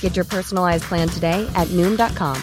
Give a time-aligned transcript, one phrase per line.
[0.00, 2.36] Get your personalized plan today at Noom.com.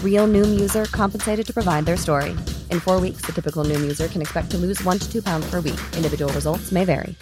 [0.00, 2.30] Real Noom user compensated to provide their story.
[2.70, 5.50] In four weeks, the typical Noom user can expect to lose one to two pounds
[5.50, 5.80] per week.
[5.96, 7.16] Individual results may vary.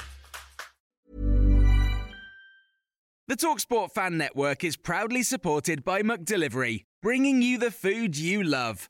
[3.31, 8.90] The Talksport Fan Network is proudly supported by McDelivery, bringing you the food you love.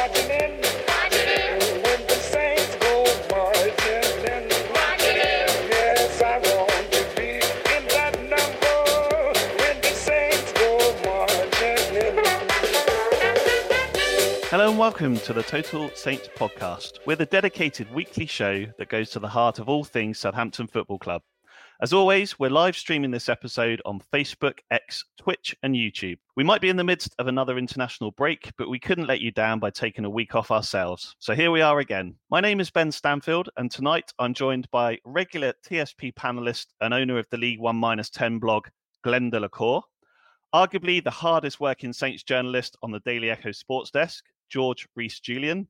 [14.51, 16.99] Hello and welcome to the Total Saints podcast.
[17.05, 20.99] We're the dedicated weekly show that goes to the heart of all things Southampton Football
[20.99, 21.21] Club.
[21.81, 26.17] As always, we're live streaming this episode on Facebook, X, Twitch, and YouTube.
[26.35, 29.31] We might be in the midst of another international break, but we couldn't let you
[29.31, 31.15] down by taking a week off ourselves.
[31.19, 32.15] So here we are again.
[32.29, 37.17] My name is Ben Stanfield, and tonight I'm joined by regular TSP panelist and owner
[37.17, 38.67] of the League One Minus 10 blog,
[39.01, 39.81] Glen de la Cour.
[40.53, 45.67] Arguably the hardest working Saints journalist on the Daily Echo sports desk, George Rees-Julian,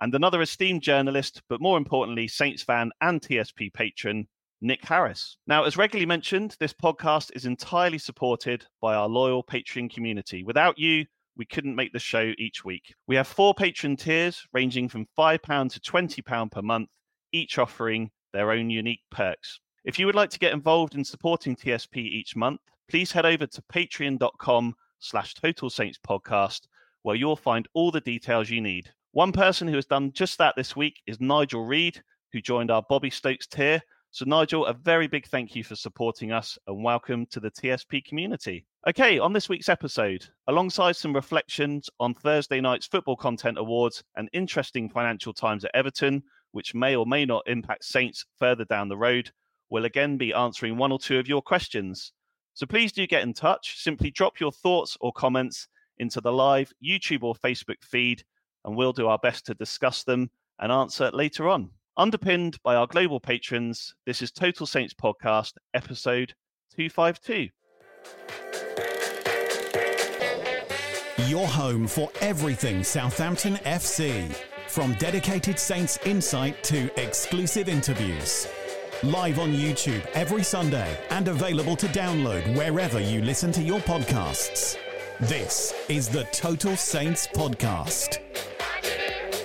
[0.00, 4.26] and another esteemed journalist, but more importantly, Saints fan and TSP patron,
[4.60, 5.36] Nick Harris.
[5.46, 10.42] Now, as regularly mentioned, this podcast is entirely supported by our loyal Patreon community.
[10.42, 12.94] Without you, we couldn't make the show each week.
[13.06, 16.88] We have four patron tiers ranging from £5 to £20 per month,
[17.32, 19.60] each offering their own unique perks.
[19.84, 23.46] If you would like to get involved in supporting TSP each month, please head over
[23.46, 26.62] to patreon.com slash total saints podcast
[27.04, 28.90] where you'll find all the details you need.
[29.12, 32.82] One person who has done just that this week is Nigel Reed, who joined our
[32.88, 33.82] Bobby Stokes tier.
[34.10, 38.02] So, Nigel, a very big thank you for supporting us and welcome to the TSP
[38.06, 38.64] community.
[38.88, 44.30] Okay, on this week's episode, alongside some reflections on Thursday night's Football Content Awards and
[44.32, 46.22] interesting financial times at Everton,
[46.52, 49.30] which may or may not impact Saints further down the road,
[49.68, 52.12] we'll again be answering one or two of your questions.
[52.54, 53.82] So please do get in touch.
[53.82, 55.68] Simply drop your thoughts or comments
[55.98, 58.22] into the live YouTube or Facebook feed,
[58.64, 61.70] and we'll do our best to discuss them and answer later on.
[61.96, 66.34] Underpinned by our global patrons, this is Total Saints Podcast, episode
[66.76, 67.50] 252.
[71.28, 74.34] Your home for everything Southampton FC.
[74.68, 78.48] From dedicated Saints insight to exclusive interviews.
[79.02, 84.76] Live on YouTube every Sunday and available to download wherever you listen to your podcasts.
[85.20, 88.18] This is the Total Saints Podcast.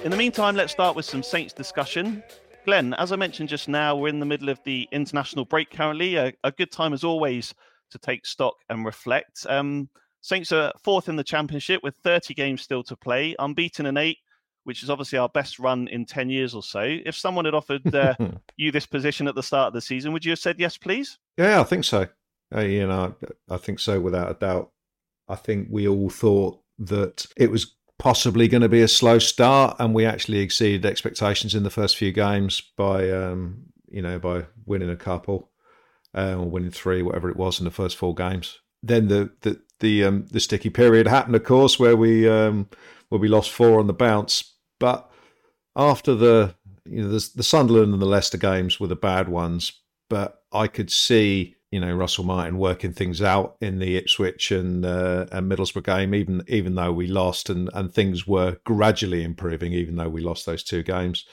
[0.03, 2.23] In the meantime, let's start with some Saints discussion.
[2.65, 6.15] Glen, as I mentioned just now, we're in the middle of the international break currently.
[6.15, 7.53] A, a good time, as always,
[7.91, 9.45] to take stock and reflect.
[9.47, 9.89] Um,
[10.21, 14.17] Saints are fourth in the championship with 30 games still to play, unbeaten in eight,
[14.63, 16.81] which is obviously our best run in 10 years or so.
[16.81, 18.15] If someone had offered uh,
[18.57, 21.19] you this position at the start of the season, would you have said yes, please?
[21.37, 22.07] Yeah, I think so.
[22.53, 23.13] Uh, you know,
[23.47, 24.71] I think so without a doubt.
[25.29, 29.75] I think we all thought that it was possibly going to be a slow start,
[29.79, 34.45] and we actually exceeded expectations in the first few games by, um, you know, by
[34.65, 35.51] winning a couple
[36.15, 38.59] uh, or winning three, whatever it was in the first four games.
[38.81, 42.69] Then the the the um, the sticky period happened, of course, where we um,
[43.09, 44.55] where we lost four on the bounce.
[44.79, 45.09] But
[45.75, 46.55] after the
[46.85, 49.73] you know the, the Sunderland and the Leicester games were the bad ones,
[50.09, 54.85] but I could see you know Russell Martin working things out in the Ipswich and
[54.85, 59.73] uh, and Middlesbrough game, even even though we lost, and and things were gradually improving,
[59.73, 61.25] even though we lost those two games.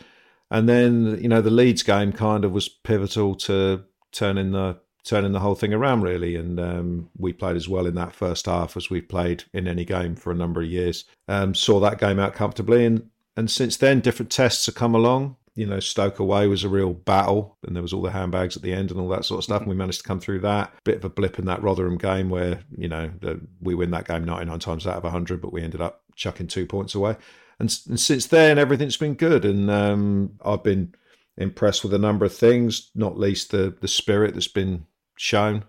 [0.51, 5.33] And then you know the Leeds game kind of was pivotal to turning the turning
[5.33, 6.35] the whole thing around really.
[6.37, 9.85] And um, we played as well in that first half as we've played in any
[9.85, 11.05] game for a number of years.
[11.29, 15.37] Um, saw that game out comfortably, and and since then different tests have come along
[15.57, 18.63] you know, Stoke away was a real battle, and there was all the handbags at
[18.63, 19.63] the end and all that sort of stuff.
[19.63, 20.73] And we managed to come through that.
[20.85, 24.07] Bit of a blip in that Rotherham game where, you know, the, we win that
[24.07, 27.17] game 99 times out of 100, but we ended up chucking two points away.
[27.59, 30.95] And, and since then, everything's been good, and um, I've been
[31.39, 34.87] impressed with a number of things, not least the the spirit that's been
[35.17, 35.65] shown.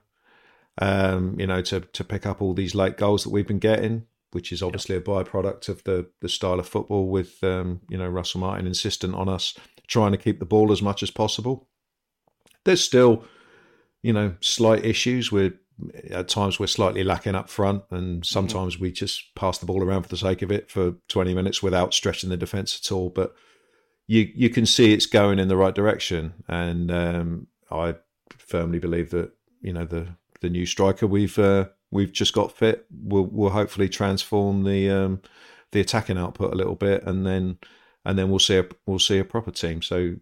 [0.79, 4.05] Um, you know, to to pick up all these late goals that we've been getting,
[4.31, 8.07] which is obviously a byproduct of the the style of football with um, you know
[8.09, 9.57] Russell Martin insistent on us
[9.87, 11.67] trying to keep the ball as much as possible.
[12.63, 13.23] There's still,
[14.01, 15.31] you know, slight issues.
[15.31, 15.53] We're
[16.09, 18.83] at times we're slightly lacking up front, and sometimes mm-hmm.
[18.83, 21.93] we just pass the ball around for the sake of it for 20 minutes without
[21.93, 23.09] stretching the defence at all.
[23.09, 23.35] But
[24.07, 27.95] you you can see it's going in the right direction, and um, I
[28.29, 29.31] firmly believe that
[29.61, 30.07] you know the
[30.41, 35.21] the new striker we've uh, we've just got fit will will hopefully transform the um,
[35.71, 37.57] the attacking output a little bit, and then
[38.07, 39.81] and then we'll see a we'll see a proper team.
[39.81, 40.15] So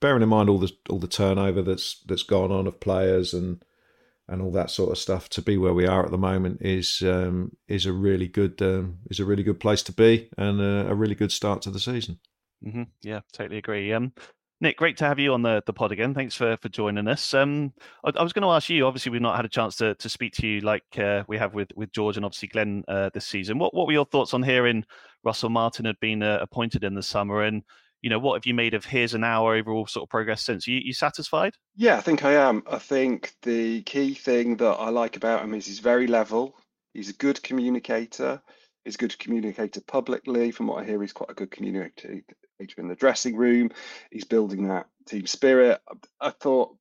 [0.00, 3.64] bearing in mind all the all the turnover that's that's gone on of players and
[4.28, 7.02] and all that sort of stuff to be where we are at the moment is
[7.02, 10.90] um, is a really good um, is a really good place to be and a,
[10.90, 12.18] a really good start to the season.
[12.66, 12.82] Mm-hmm.
[13.02, 13.92] Yeah, totally agree.
[13.92, 14.12] Um,
[14.62, 16.12] Nick, great to have you on the, the pod again.
[16.12, 17.32] Thanks for, for joining us.
[17.32, 17.72] Um,
[18.04, 18.86] I, I was going to ask you.
[18.86, 21.54] Obviously, we've not had a chance to, to speak to you like uh, we have
[21.54, 23.58] with, with George and obviously Glen uh, this season.
[23.58, 24.84] What what were your thoughts on hearing
[25.24, 27.62] Russell Martin had been uh, appointed in the summer, and
[28.02, 30.66] you know what have you made of his and our overall sort of progress since?
[30.66, 31.54] You you satisfied?
[31.74, 32.62] Yeah, I think I am.
[32.70, 36.54] I think the key thing that I like about him is he's very level.
[36.92, 38.42] He's a good communicator.
[38.84, 40.50] He's a good communicator publicly.
[40.50, 42.22] From what I hear, he's quite a good communicator
[42.60, 43.70] in the dressing room.
[44.10, 45.80] He's building that team spirit.
[46.20, 46.76] I thought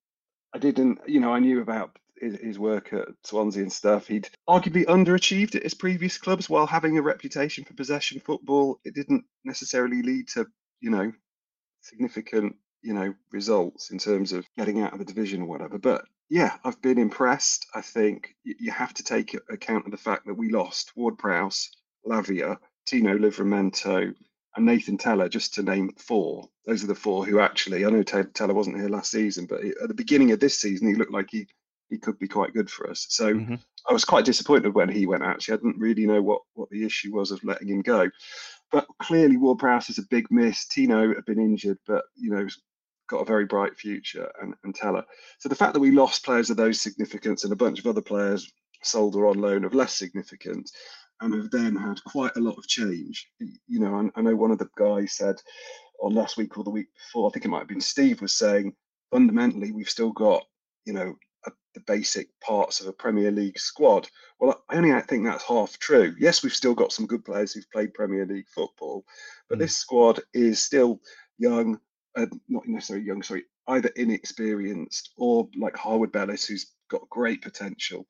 [0.54, 4.08] I didn't, you know, I knew about his, work at Swansea and stuff.
[4.08, 8.80] He'd arguably underachieved at his previous clubs while having a reputation for possession football.
[8.84, 10.46] It didn't necessarily lead to,
[10.82, 11.14] you know,
[11.82, 15.78] significant, you know, results in terms of getting out of the division or whatever.
[15.78, 17.66] But yeah, I've been impressed.
[17.74, 21.70] I think you have to take account of the fact that we lost Ward Prowse,
[22.06, 24.14] Lavia, Tino Livramento,
[24.56, 26.48] and Nathan Tella, just to name four.
[26.66, 29.88] Those are the four who actually, I know Teller wasn't here last season, but at
[29.88, 31.48] the beginning of this season, he looked like he,
[31.90, 33.06] he could be quite good for us.
[33.10, 33.56] So mm-hmm.
[33.90, 35.54] I was quite disappointed when he went, actually.
[35.54, 38.10] I didn't really know what, what the issue was of letting him go.
[38.72, 40.68] But clearly, Ward Prowse is a big miss.
[40.68, 42.48] Tino had been injured, but, you know,
[43.08, 45.04] got a very bright future, and, and Tella.
[45.40, 48.02] So the fact that we lost players of those significance and a bunch of other
[48.02, 48.52] players
[48.84, 50.72] sold or on loan of less significance
[51.22, 53.28] and have then had quite a lot of change.
[53.40, 55.36] You know, I, I know one of the guys said
[56.02, 58.34] on last week or the week before, I think it might have been Steve, was
[58.34, 58.74] saying
[59.12, 60.46] fundamentally we've still got,
[60.86, 64.08] you know, a, the basic parts of a Premier League squad.
[64.40, 66.16] Well, I only think that's half true.
[66.20, 69.04] Yes, we've still got some good players who've played Premier League football,
[69.50, 69.62] but mm.
[69.62, 71.02] this squad is still
[71.38, 71.80] young,
[72.18, 78.06] uh, not necessarily young, sorry, either inexperienced or like Harwood Bellis, who's got great potential.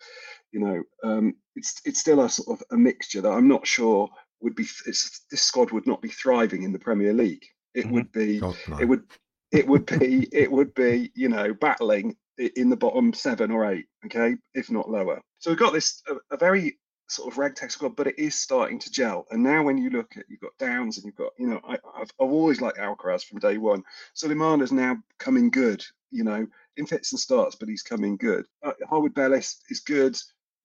[0.51, 4.09] You know, um, it's it's still a sort of a mixture that I'm not sure
[4.41, 4.67] would be.
[4.85, 7.45] this squad would not be thriving in the Premier League.
[7.73, 7.94] It mm-hmm.
[7.94, 8.39] would be.
[8.39, 8.79] God, no.
[8.79, 9.03] It would.
[9.51, 10.27] It would be.
[10.31, 11.11] it would be.
[11.15, 13.85] You know, battling in the bottom seven or eight.
[14.05, 15.21] Okay, if not lower.
[15.39, 16.79] So we've got this a, a very
[17.09, 19.25] sort of ragtag squad, but it is starting to gel.
[19.31, 21.77] And now when you look at, you've got Downs and you've got, you know, I,
[21.97, 23.83] have I've always liked Alcaraz from day one.
[24.13, 26.47] is now coming good, you know,
[26.77, 28.45] in fits and starts, but he's coming good.
[28.63, 30.15] Uh, Harwood Bellis is good,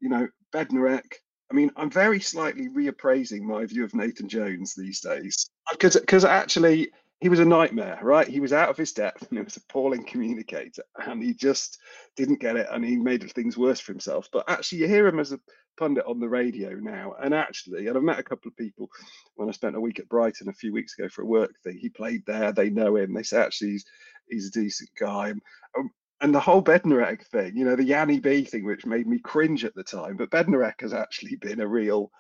[0.01, 1.15] you know, Bednarek.
[1.51, 6.25] I mean, I'm very slightly reappraising my view of Nathan Jones these days because because
[6.25, 6.91] actually
[7.21, 8.27] he was a nightmare, right?
[8.27, 11.79] He was out of his depth and he was appalling communicator, and he just
[12.17, 14.29] didn't get it, and he made things worse for himself.
[14.33, 15.41] But actually, you hear him as a
[15.77, 18.89] pundit on the radio now, and actually, and I've met a couple of people
[19.35, 21.79] when I spent a week at Brighton a few weeks ago for a work thing.
[21.79, 23.15] He played there; they know him.
[23.15, 23.85] They say actually he's
[24.29, 25.31] he's a decent guy.
[25.31, 25.41] And,
[25.79, 25.91] um,
[26.21, 29.65] and the whole Bednarek thing, you know, the Yanni B thing, which made me cringe
[29.65, 32.11] at the time, but Bednarek has actually been a real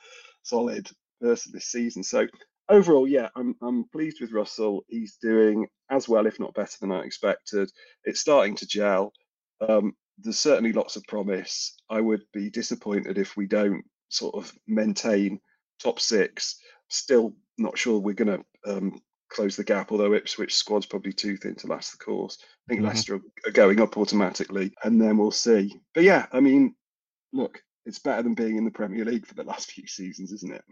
[0.42, 2.02] solid person this season.
[2.02, 2.26] So
[2.68, 4.84] overall, yeah, I'm I'm pleased with Russell.
[4.88, 7.70] He's doing as well, if not better than I expected.
[8.04, 9.12] It's starting to gel.
[9.66, 11.76] Um, there's certainly lots of promise.
[11.90, 15.40] I would be disappointed if we don't sort of maintain
[15.82, 16.58] top six.
[16.88, 21.36] Still not sure we're going to um, close the gap, although Ipswich squad's probably too
[21.36, 22.38] thin to last the course.
[22.40, 22.88] I think mm-hmm.
[22.88, 25.80] Leicester are going up automatically, and then we'll see.
[25.94, 26.74] But yeah, I mean,
[27.32, 30.54] look, it's better than being in the Premier League for the last few seasons, isn't
[30.54, 30.64] it?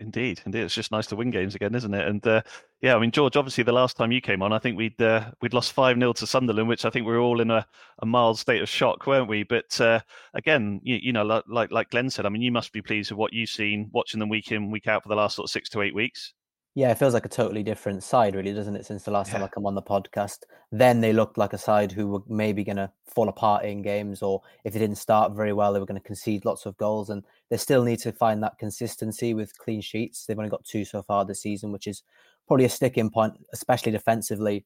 [0.00, 2.06] Indeed, indeed, it's just nice to win games again, isn't it?
[2.06, 2.42] And uh,
[2.80, 5.32] yeah, I mean, George, obviously, the last time you came on, I think we'd uh,
[5.42, 7.66] we'd lost five 0 to Sunderland, which I think we were all in a,
[8.00, 9.42] a mild state of shock, weren't we?
[9.42, 10.00] But uh,
[10.34, 13.18] again, you, you, know, like like Glen said, I mean, you must be pleased with
[13.18, 15.68] what you've seen watching them week in week out for the last sort of six
[15.70, 16.32] to eight weeks.
[16.78, 18.86] Yeah, it feels like a totally different side, really, doesn't it?
[18.86, 21.90] Since the last time I come on the podcast, then they looked like a side
[21.90, 25.52] who were maybe going to fall apart in games, or if they didn't start very
[25.52, 28.40] well, they were going to concede lots of goals, and they still need to find
[28.44, 30.24] that consistency with clean sheets.
[30.24, 32.04] They've only got two so far this season, which is
[32.46, 34.64] probably a sticking point, especially defensively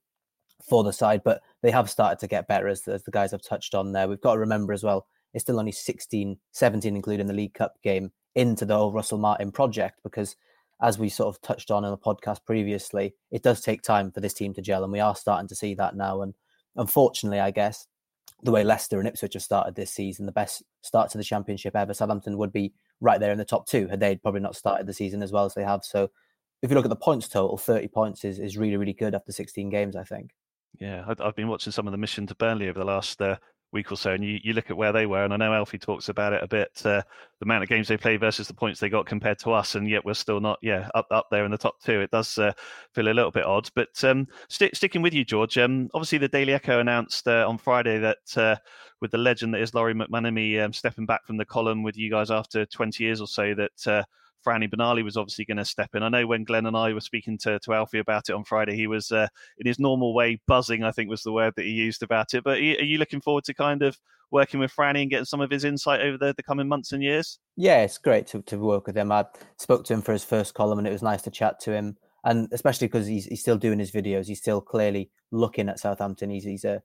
[0.69, 1.23] for the side.
[1.25, 4.07] But they have started to get better, as, as the guys have touched on there.
[4.07, 7.81] We've got to remember as well, it's still only 16, 17, including the League Cup
[7.83, 10.37] game, into the whole Russell Martin project because
[10.83, 14.21] as we sort of touched on in the podcast previously, it does take time for
[14.21, 16.23] this team to gel, and we are starting to see that now.
[16.23, 16.35] And
[16.77, 17.87] unfortunately, I guess
[18.43, 21.77] the way Leicester and Ipswich have started this season, the best start to the championship
[21.77, 24.87] ever, Southampton would be right there in the top two had they probably not started
[24.87, 25.85] the season as well as they have.
[25.85, 26.11] So
[26.63, 29.33] if you look at the points total, 30 points is, is really, really good after
[29.33, 30.31] 16 games, I think.
[30.81, 33.37] Yeah, I've been watching some of the mission to Burnley over the last uh,
[33.73, 35.79] week or so, and you, you look at where they were, and I know Alfie
[35.79, 37.03] talks about it a bit, uh,
[37.39, 39.89] the amount of games they played versus the points they got compared to us, and
[39.89, 42.01] yet we're still not, yeah, up up there in the top two.
[42.01, 42.53] It does uh,
[42.95, 45.59] feel a little bit odd, but um, st- sticking with you, George.
[45.59, 48.57] Um, obviously, the Daily Echo announced uh, on Friday that uh,
[49.01, 52.11] with the legend that is Lawrie McMenemy um, stepping back from the column with you
[52.11, 54.05] guys after 20 years or so, that uh,
[54.45, 56.03] Franny Benali was obviously going to step in.
[56.03, 58.77] I know when Glen and I were speaking to, to Alfie about it on Friday,
[58.77, 61.71] he was uh, in his normal way buzzing, I think was the word that he
[61.71, 62.45] used about it.
[62.45, 63.97] But are you looking forward to kind of
[64.31, 67.03] working with Franny and getting some of his insight over the, the coming months and
[67.03, 67.39] years?
[67.57, 69.13] Yeah, it's great to, to work with him.
[69.13, 69.27] I
[69.59, 71.97] spoke to him for his first column and it was nice to chat to him.
[72.25, 76.31] And especially because he's, he's still doing his videos, he's still clearly looking at Southampton.
[76.31, 76.83] He's, he's a, a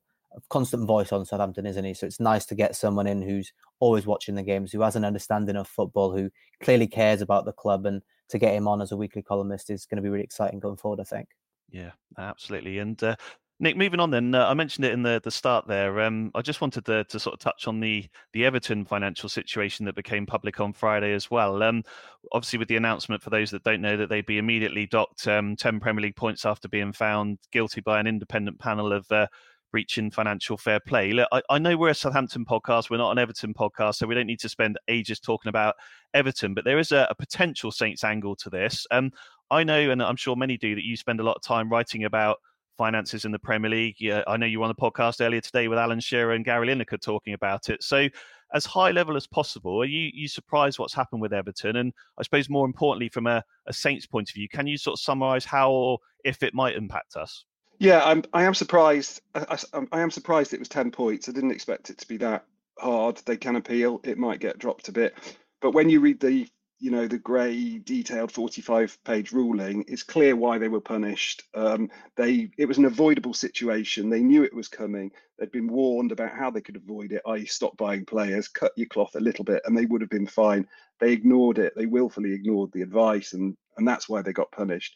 [0.49, 1.93] constant voice on Southampton, isn't he?
[1.93, 5.05] So it's nice to get someone in who's always watching the games, who has an
[5.05, 6.29] understanding of football, who
[6.61, 9.85] clearly cares about the club and to get him on as a weekly columnist is
[9.85, 11.29] going to be really exciting going forward, I think.
[11.69, 12.79] Yeah, absolutely.
[12.79, 13.15] And uh,
[13.59, 16.01] Nick, moving on then, uh, I mentioned it in the, the start there.
[16.01, 19.85] Um, I just wanted to, to sort of touch on the the Everton financial situation
[19.85, 21.63] that became public on Friday as well.
[21.63, 21.83] Um,
[22.31, 25.55] obviously, with the announcement for those that don't know that they'd be immediately docked um,
[25.55, 29.27] 10 Premier League points after being found guilty by an independent panel of uh,
[29.71, 31.11] breaching financial fair play.
[31.11, 34.15] Look, I, I, know we're a Southampton podcast, we're not an Everton podcast, so we
[34.15, 35.75] don't need to spend ages talking about
[36.13, 38.87] Everton, but there is a, a potential Saints angle to this.
[38.91, 39.11] Um,
[39.51, 42.05] I know, and I'm sure many do, that you spend a lot of time writing
[42.05, 42.37] about
[42.77, 43.95] finances in the Premier League.
[43.99, 46.67] Yeah, I know you were on the podcast earlier today with Alan Shearer and Gary
[46.67, 47.83] Lineker talking about it.
[47.83, 48.07] So,
[48.53, 51.77] as high level as possible, are you you surprised what's happened with Everton?
[51.77, 54.93] And I suppose more importantly, from a, a Saints point of view, can you sort
[54.93, 57.45] of summarise how or if it might impact us?
[57.79, 58.23] Yeah, I'm.
[58.33, 59.21] I am surprised.
[59.35, 61.29] I, I, I, am surprised it was ten points.
[61.29, 62.45] I didn't expect it to be that
[62.79, 63.21] hard.
[63.25, 64.01] They can appeal.
[64.03, 65.15] It might get dropped a bit,
[65.61, 66.47] but when you read the,
[66.79, 71.43] you know, the grey, detailed 45-page ruling, it's clear why they were punished.
[71.53, 72.49] Um, they.
[72.57, 74.09] It was an avoidable situation.
[74.09, 75.11] They knew it was coming.
[75.37, 77.21] They'd been warned about how they could avoid it.
[77.27, 80.27] I stop buying players, cut your cloth a little bit, and they would have been
[80.27, 80.67] fine.
[80.99, 81.73] They ignored it.
[81.75, 84.95] They willfully ignored the advice, and and that's why they got punished.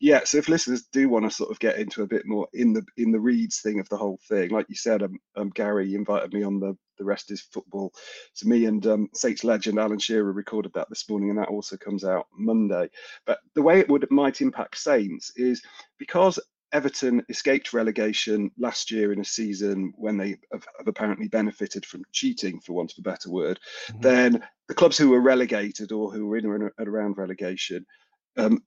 [0.00, 2.72] Yeah, so if listeners do want to sort of get into a bit more in
[2.72, 5.94] the in the reads thing of the whole thing, like you said, um, um Gary
[5.94, 7.92] invited me on the the rest is football
[8.32, 11.76] So me and um, Saints legend Alan Shearer recorded that this morning, and that also
[11.76, 12.88] comes out Monday.
[13.26, 15.62] But the way it would might impact Saints is
[15.98, 16.38] because
[16.72, 22.02] Everton escaped relegation last year in a season when they have, have apparently benefited from
[22.12, 23.60] cheating, for want of a better word.
[23.88, 24.00] Mm-hmm.
[24.00, 27.86] Then the clubs who were relegated or who were in or around relegation
[28.36, 28.62] um,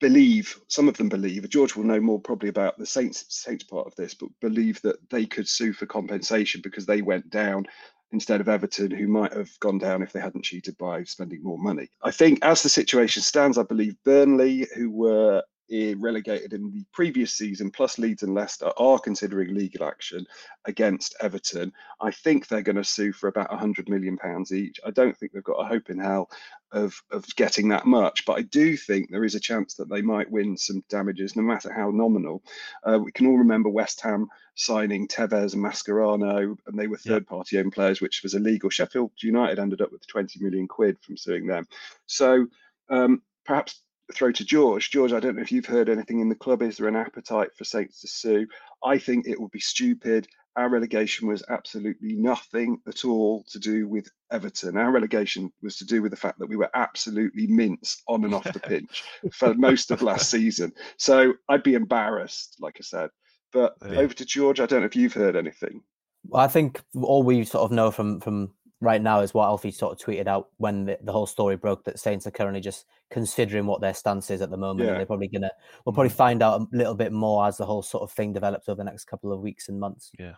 [0.00, 3.86] believe some of them believe george will know more probably about the saints saints part
[3.86, 7.64] of this but believe that they could sue for compensation because they went down
[8.12, 11.58] instead of everton who might have gone down if they hadn't cheated by spending more
[11.58, 11.88] money.
[12.02, 17.32] I think as the situation stands i believe burnley who were relegated in the previous
[17.34, 20.24] season, plus Leeds and Leicester are considering legal action
[20.64, 21.72] against Everton.
[22.00, 24.78] I think they're going to sue for about 100 million pounds each.
[24.86, 26.30] I don't think they've got a hope in hell
[26.72, 30.02] of of getting that much, but I do think there is a chance that they
[30.02, 32.42] might win some damages, no matter how nominal.
[32.84, 37.58] Uh, we can all remember West Ham signing Tevez and Mascherano, and they were third-party
[37.58, 38.70] owned players, which was illegal.
[38.70, 41.66] Sheffield United ended up with 20 million quid from suing them.
[42.06, 42.46] So
[42.88, 43.82] um, perhaps
[44.14, 44.90] throw to George.
[44.90, 46.62] George, I don't know if you've heard anything in the club.
[46.62, 48.46] Is there an appetite for Saints to sue?
[48.84, 50.26] I think it would be stupid.
[50.56, 54.78] Our relegation was absolutely nothing at all to do with Everton.
[54.78, 58.34] Our relegation was to do with the fact that we were absolutely mince on and
[58.34, 60.72] off the pitch for most of last season.
[60.96, 63.10] So I'd be embarrassed, like I said.
[63.52, 63.98] But yeah.
[63.98, 64.60] over to George.
[64.60, 65.82] I don't know if you've heard anything.
[66.28, 69.70] Well, I think all we sort of know from from right now is what Alfie
[69.70, 72.84] sort of tweeted out when the, the, whole story broke that Saints are currently just
[73.10, 74.86] considering what their stance is at the moment.
[74.86, 74.92] Yeah.
[74.92, 75.50] And they're probably gonna
[75.84, 76.16] we'll probably mm.
[76.16, 78.84] find out a little bit more as the whole sort of thing develops over the
[78.84, 80.10] next couple of weeks and months.
[80.18, 80.34] Yeah.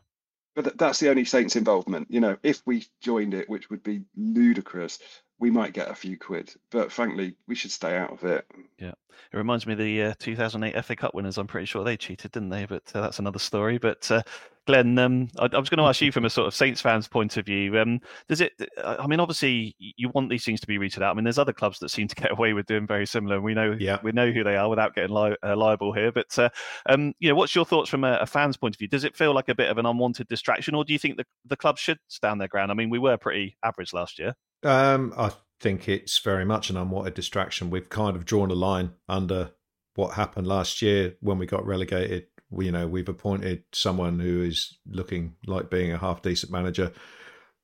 [0.55, 2.09] But that's the only Saints involvement.
[2.11, 4.99] You know, if we joined it, which would be ludicrous,
[5.39, 6.53] we might get a few quid.
[6.71, 8.47] But frankly, we should stay out of it.
[8.79, 8.93] Yeah,
[9.33, 11.39] it reminds me of the uh, 2008 FA Cup winners.
[11.39, 12.67] I'm pretty sure they cheated, didn't they?
[12.67, 13.79] But uh, that's another story.
[13.79, 14.23] But uh,
[14.67, 17.09] Glen, um, I, I, was going to ask you from a sort of Saints fans'
[17.09, 17.79] point of view.
[17.79, 18.53] Um, does it?
[18.85, 21.13] I mean, obviously, you want these things to be rooted out.
[21.13, 23.41] I mean, there's other clubs that seem to get away with doing very similar.
[23.41, 23.99] We know, yeah.
[24.03, 26.13] we know who they are without getting li- uh, liable here.
[26.13, 26.51] But uh,
[26.87, 28.89] um, you know, what's your thoughts from a, a, fan's point of view?
[28.89, 31.25] Does it feel like a bit of an unwanted distraction, or do you think the
[31.47, 32.71] the club should stand their ground?
[32.71, 34.35] I mean, we were pretty average last year.
[34.63, 37.71] Um, I think it's very much an unwanted distraction.
[37.71, 39.53] We've kind of drawn a line under
[39.95, 44.43] what happened last year when we got relegated we, you know, we've appointed someone who
[44.43, 46.93] is looking like being a half decent manager.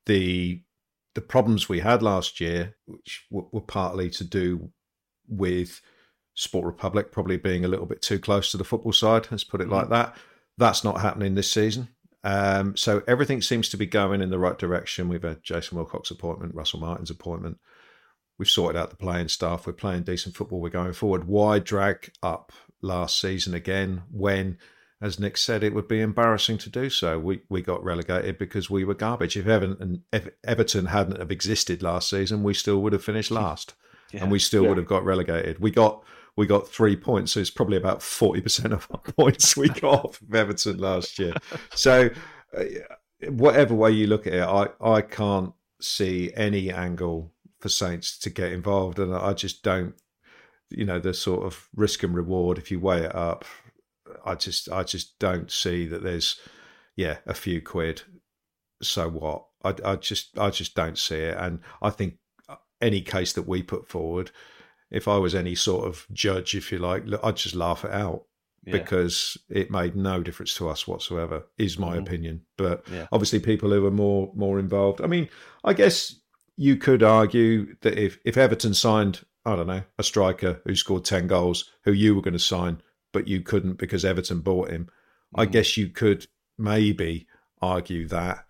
[0.07, 0.63] The
[1.15, 4.71] the problems we had last year, which were partly to do
[5.29, 5.81] with
[6.35, 9.61] Sport Republic probably being a little bit too close to the football side, let's put
[9.61, 9.75] it mm-hmm.
[9.75, 10.17] like that.
[10.59, 11.89] That's not happening this season.
[12.25, 15.09] Um, so everything seems to be going in the right direction.
[15.09, 17.59] We've had Jason Wilcox appointment, Russell Martin's appointment.
[18.39, 19.67] We've sorted out the playing staff.
[19.67, 20.61] We're playing decent football.
[20.61, 21.29] We're going forward.
[21.29, 22.51] Why drag up
[22.81, 24.59] last season again when
[25.05, 27.19] as Nick said, it would be embarrassing to do so.
[27.19, 29.37] We we got relegated because we were garbage.
[29.37, 33.75] If Everton, if Everton hadn't have existed last season, we still would have finished last,
[34.13, 34.23] yeah.
[34.23, 34.71] and we still yeah.
[34.71, 35.59] would have got relegated.
[35.59, 36.03] We got
[36.37, 40.05] we got three points, so it's probably about forty percent of our points we got
[40.05, 41.35] off of Everton last year.
[41.75, 42.11] So,
[42.57, 42.65] uh,
[43.29, 48.31] whatever way you look at it, I I can't see any angle for Saints to
[48.31, 49.95] get involved, and I just don't.
[50.71, 53.45] You know the sort of risk and reward if you weigh it up
[54.25, 56.41] I just I just don't see that there's
[56.97, 58.03] yeah a few quid.
[58.83, 59.47] So what?
[59.65, 62.17] I, I just I just don't see it, and I think
[62.81, 64.31] any case that we put forward,
[64.95, 68.25] if I was any sort of judge, if you like, I'd just laugh it out.
[68.67, 68.79] Yeah.
[68.79, 72.07] because it made no difference to us whatsoever is my mm-hmm.
[72.07, 73.07] opinion but yeah.
[73.13, 75.29] obviously people who are more more involved i mean
[75.65, 76.15] i guess
[76.57, 81.05] you could argue that if if everton signed i don't know a striker who scored
[81.05, 82.81] 10 goals who you were going to sign
[83.15, 84.91] but you couldn't because Everton bought him.
[85.35, 85.43] Mm.
[85.43, 86.27] I guess you could
[86.59, 87.27] maybe
[87.63, 88.45] argue that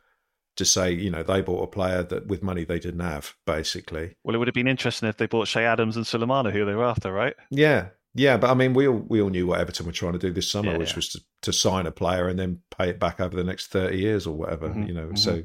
[0.56, 4.16] to say, you know, they bought a player that with money they didn't have, basically.
[4.22, 6.74] Well, it would have been interesting if they bought Che Adams and Sulemana, who they
[6.74, 7.34] were after, right?
[7.50, 10.18] Yeah, yeah, but I mean, we all we all knew what Everton were trying to
[10.18, 10.96] do this summer, yeah, which yeah.
[10.96, 13.98] was to, to sign a player and then pay it back over the next thirty
[13.98, 15.06] years or whatever, mm-hmm, you know.
[15.06, 15.16] Mm-hmm.
[15.16, 15.42] So,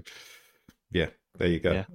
[0.91, 1.07] yeah,
[1.37, 1.71] there you go.
[1.71, 1.85] Yeah.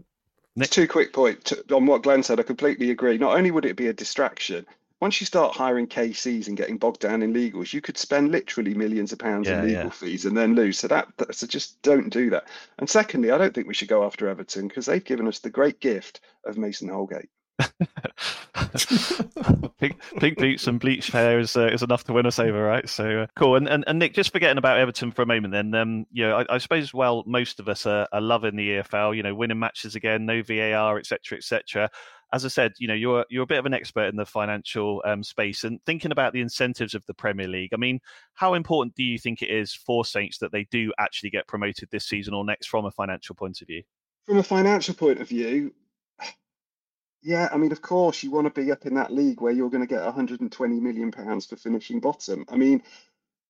[0.56, 0.70] Nick?
[0.70, 2.40] Two quick points on what Glen said.
[2.40, 3.18] I completely agree.
[3.18, 4.66] Not only would it be a distraction,
[5.04, 8.72] once you start hiring KCs and getting bogged down in legals, you could spend literally
[8.72, 9.90] millions of pounds yeah, in legal yeah.
[9.90, 10.78] fees and then lose.
[10.78, 12.48] So that, so just don't do that.
[12.78, 15.50] And secondly, I don't think we should go after Everton because they've given us the
[15.50, 17.28] great gift of Mason Holgate.
[19.78, 22.88] pink, pink boots and bleached hair is uh, is enough to win us over, right?
[22.88, 23.56] So uh, cool.
[23.56, 26.38] And, and and Nick, just forgetting about Everton for a moment, then um, you know,
[26.38, 29.14] I, I suppose well, most of us are, are loving the EFL.
[29.14, 31.90] You know, winning matches again, no VAR, etc., etc
[32.34, 35.00] as I said, you know, you're you're a bit of an expert in the financial
[35.06, 37.70] um, space and thinking about the incentives of the Premier League.
[37.72, 38.00] I mean,
[38.34, 41.88] how important do you think it is for Saints that they do actually get promoted
[41.92, 43.84] this season or next from a financial point of view?
[44.26, 45.72] From a financial point of view,
[47.22, 49.70] yeah, I mean, of course, you want to be up in that league where you're
[49.70, 52.44] going to get 120 million pounds for finishing bottom.
[52.48, 52.82] I mean,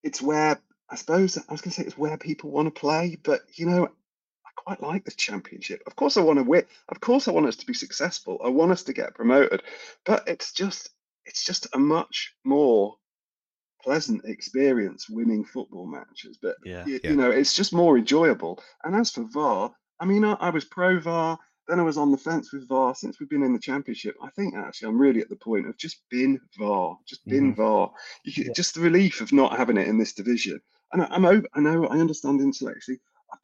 [0.03, 0.59] it's where
[0.91, 3.65] I suppose I was going to say it's where people want to play, but you
[3.65, 3.89] know,
[4.55, 5.81] quite like this championship.
[5.87, 6.65] Of course, I want to win.
[6.89, 8.39] Of course, I want us to be successful.
[8.43, 9.63] I want us to get promoted.
[10.05, 10.89] But it's just,
[11.25, 12.95] it's just a much more
[13.83, 16.37] pleasant experience winning football matches.
[16.41, 17.11] But yeah, you, yeah.
[17.11, 18.61] you know, it's just more enjoyable.
[18.83, 21.37] And as for VAR, I mean, I, I was pro VAR.
[21.67, 22.93] Then I was on the fence with VAR.
[22.93, 25.77] Since we've been in the championship, I think actually I'm really at the point of
[25.77, 27.61] just bin VAR, just bin mm-hmm.
[27.61, 27.91] VAR.
[28.23, 28.53] You, yeah.
[28.55, 30.59] Just the relief of not having it in this division.
[30.93, 32.99] And I, I'm over, I know I understand intellectually.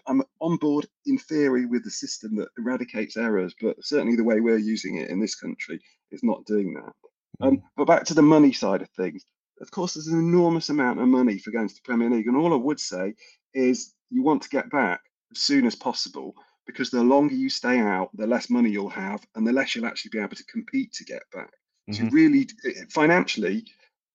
[0.08, 4.40] I'm on board in theory with the system that eradicates errors, but certainly the way
[4.40, 5.80] we're using it in this country
[6.12, 6.94] is not doing that.
[7.42, 7.64] Um, mm.
[7.76, 9.24] but back to the money side of things.
[9.62, 12.36] Of course, there's an enormous amount of money for going to the Premier League, and
[12.36, 13.14] all I would say
[13.54, 15.02] is you want to get back
[15.32, 19.24] as soon as possible because the longer you stay out, the less money you'll have,
[19.36, 21.52] and the less you'll actually be able to compete to get back.
[21.90, 22.08] Mm-hmm.
[22.08, 22.48] So, really,
[22.90, 23.66] financially,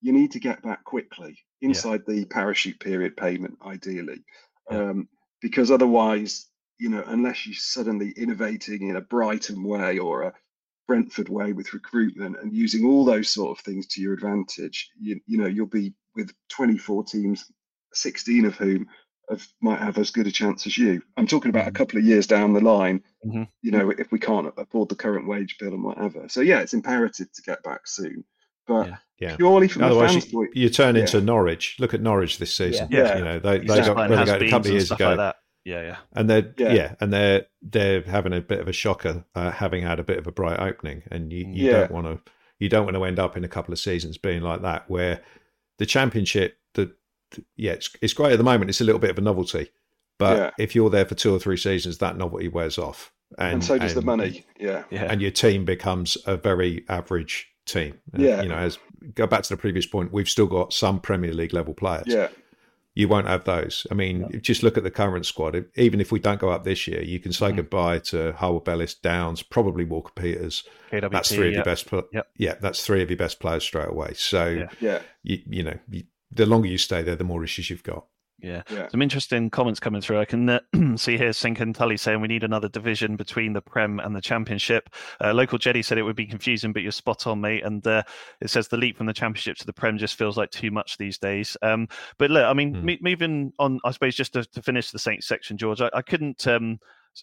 [0.00, 2.14] you need to get back quickly inside yeah.
[2.14, 4.24] the parachute period payment, ideally.
[4.70, 4.90] Yeah.
[4.90, 5.08] Um,
[5.46, 6.46] because otherwise,
[6.80, 10.32] you know, unless you're suddenly innovating in a Brighton way or a
[10.88, 15.20] Brentford way with recruitment and using all those sort of things to your advantage, you,
[15.24, 17.44] you know, you'll be with 24 teams,
[17.94, 18.88] 16 of whom
[19.30, 21.00] have, might have as good a chance as you.
[21.16, 21.76] I'm talking about a mm-hmm.
[21.76, 23.44] couple of years down the line, mm-hmm.
[23.62, 26.28] you know, if we can't afford the current wage bill and whatever.
[26.28, 28.24] So, yeah, it's imperative to get back soon.
[28.66, 29.36] But yeah, yeah.
[29.36, 31.24] purely from Otherwise, fans' point, you, turn into yeah.
[31.24, 31.76] Norwich.
[31.78, 32.88] Look at Norwich this season.
[32.90, 35.14] Yeah, you know they, they got relegated a couple of years ago.
[35.14, 35.96] Like Yeah, yeah.
[36.12, 36.72] And they're Yeah.
[36.72, 36.94] yeah.
[37.00, 40.26] and they're they're having a bit of a shocker, uh, having had a bit of
[40.26, 41.80] a bright opening, and you, you Yeah.
[41.80, 44.42] don't want to you don't want to end up in a couple of seasons being
[44.42, 45.20] like that, where
[45.78, 46.92] the championship, the,
[47.32, 48.70] the- yeah, it's it's great at the moment.
[48.70, 49.70] It's a little bit of a novelty,
[50.18, 50.50] but Yeah.
[50.58, 53.76] if you're there for two or three seasons, that novelty wears off, and, And, so
[53.78, 54.44] does the money.
[54.58, 54.84] Yeah.
[54.90, 55.04] Yeah.
[55.10, 57.98] and your team becomes a very average team.
[58.16, 58.42] Uh, Yeah.
[58.42, 58.78] you know, as
[59.14, 62.04] go back to the previous point, we've still got some Premier League level players.
[62.06, 62.28] Yeah.
[62.94, 63.86] You won't have those.
[63.90, 65.54] I mean, just look at the current squad.
[65.54, 67.56] If- Even if we don't go up this year, you can say Mhm.
[67.56, 70.64] goodbye to Howard Bellis, Downs, probably Walker Peters.
[70.90, 71.56] KWP, That's three of yeah.
[71.58, 71.86] your best.
[71.88, 72.28] pl- Yep.
[72.38, 74.12] Yeah, that's three of your best players straight away.
[74.14, 74.68] So Yeah.
[74.80, 74.98] Yeah.
[75.22, 78.06] you, you know, you, the longer you stay there, the more issues you've got.
[78.38, 78.62] Yeah.
[78.70, 78.88] Yeah.
[78.88, 80.20] Some interesting comments coming through.
[80.20, 80.60] I can uh,
[80.96, 84.20] see here Sink and Tully saying we need another division between the Prem and the
[84.20, 84.90] Championship.
[85.22, 87.64] Uh, local Jetty said it would be confusing, but you're spot on, mate.
[87.64, 88.02] And uh,
[88.42, 90.98] it says the leap from the Championship to the Prem just feels like too much
[90.98, 91.56] these days.
[91.62, 92.86] Um, but look, I mean, Hmm.
[92.86, 96.02] mo- moving on, I suppose just to, to finish the Saints section, George, I, I
[96.02, 96.46] couldn't.
[96.46, 96.78] Um,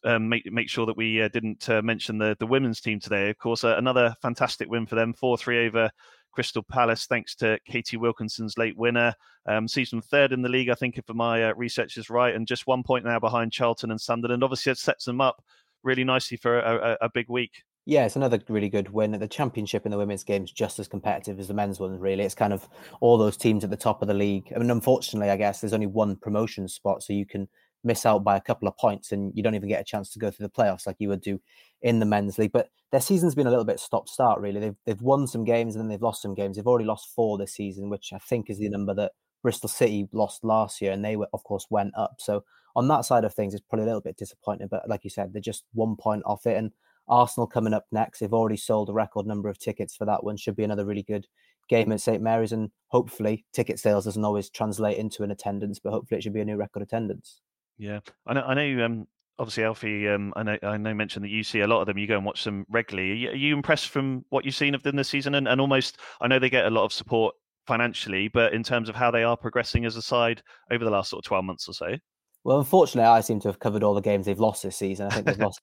[0.05, 3.29] um, make make sure that we uh, didn't uh, mention the the women's team today.
[3.29, 5.91] Of course, uh, another fantastic win for them, four three over
[6.33, 9.13] Crystal Palace, thanks to Katie Wilkinson's late winner.
[9.45, 12.67] Um, third in the league, I think, if my uh, research is right, and just
[12.67, 14.43] one point now behind Charlton and Sunderland.
[14.43, 15.43] Obviously, it sets them up
[15.83, 17.51] really nicely for a, a, a big week.
[17.85, 19.11] Yeah, it's another really good win.
[19.11, 22.23] The championship in the women's game is just as competitive as the men's one, really.
[22.23, 22.67] It's kind of
[23.01, 24.51] all those teams at the top of the league.
[24.55, 27.49] I mean, unfortunately, I guess there's only one promotion spot, so you can
[27.83, 30.19] miss out by a couple of points and you don't even get a chance to
[30.19, 31.39] go through the playoffs like you would do
[31.81, 32.51] in the men's league.
[32.51, 34.59] But their season's been a little bit stop start, really.
[34.59, 36.55] They've, they've won some games and then they've lost some games.
[36.55, 38.71] They've already lost four this season, which I think is the mm.
[38.71, 42.15] number that Bristol City lost last year, and they were, of course, went up.
[42.19, 44.67] So on that side of things, it's probably a little bit disappointing.
[44.71, 46.57] But like you said, they're just one point off it.
[46.57, 46.71] And
[47.07, 48.19] Arsenal coming up next.
[48.19, 50.37] They've already sold a record number of tickets for that one.
[50.37, 51.27] Should be another really good
[51.69, 55.91] game at St Mary's, and hopefully, ticket sales doesn't always translate into an attendance, but
[55.91, 57.41] hopefully, it should be a new record attendance.
[57.77, 58.41] Yeah, I know.
[58.41, 58.85] I know.
[58.85, 59.07] Um,
[59.39, 60.07] obviously, Alfie.
[60.07, 60.57] Um, I know.
[60.63, 60.93] I know.
[60.93, 61.97] Mentioned that you see a lot of them.
[61.97, 63.11] You go and watch them regularly.
[63.11, 65.35] Are you, are you impressed from what you've seen of them this season?
[65.35, 68.89] And, and almost, I know they get a lot of support financially, but in terms
[68.89, 71.67] of how they are progressing as a side over the last sort of twelve months
[71.67, 71.95] or so.
[72.43, 75.07] Well, unfortunately, I seem to have covered all the games they've lost this season.
[75.07, 75.61] I think they've lost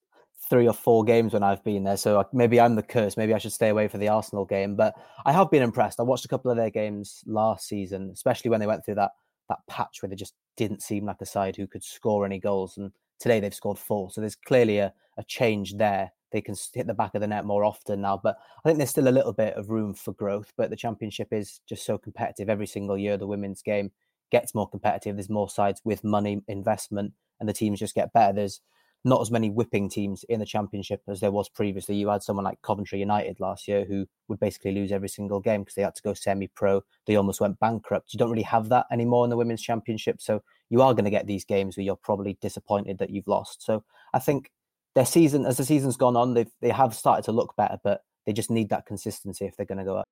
[0.49, 1.96] three or four games when I've been there.
[1.96, 3.16] So maybe I'm the curse.
[3.16, 4.75] Maybe I should stay away for the Arsenal game.
[4.77, 4.94] But
[5.25, 6.01] I have been impressed.
[6.01, 9.12] I watched a couple of their games last season, especially when they went through that
[9.51, 12.79] that patch where they just didn't seem like a side who could score any goals.
[12.79, 14.11] And today they've scored four.
[14.11, 16.13] So there's clearly a, a change there.
[16.33, 18.19] They can hit the back of the net more often now.
[18.23, 20.53] But I think there's still a little bit of room for growth.
[20.57, 23.17] But the championship is just so competitive every single year.
[23.17, 23.91] The women's game
[24.31, 25.17] gets more competitive.
[25.17, 28.33] There's more sides with money investment, and the teams just get better.
[28.33, 28.61] There's
[29.05, 31.97] not as many whipping teams in the championship as there was previously.
[31.97, 35.63] You had someone like Coventry United last year who would basically lose every single game
[35.63, 36.83] because they had to go semi-pro.
[37.07, 38.13] They almost went bankrupt.
[38.13, 41.11] You don't really have that anymore in the women's championship, so you are going to
[41.11, 43.63] get these games where you're probably disappointed that you've lost.
[43.63, 44.51] So I think
[44.95, 48.03] their season, as the season's gone on, they've they have started to look better, but
[48.27, 50.09] they just need that consistency if they're going to go up.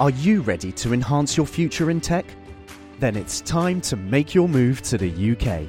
[0.00, 2.26] Are you ready to enhance your future in tech?
[3.00, 5.68] Then it's time to make your move to the UK,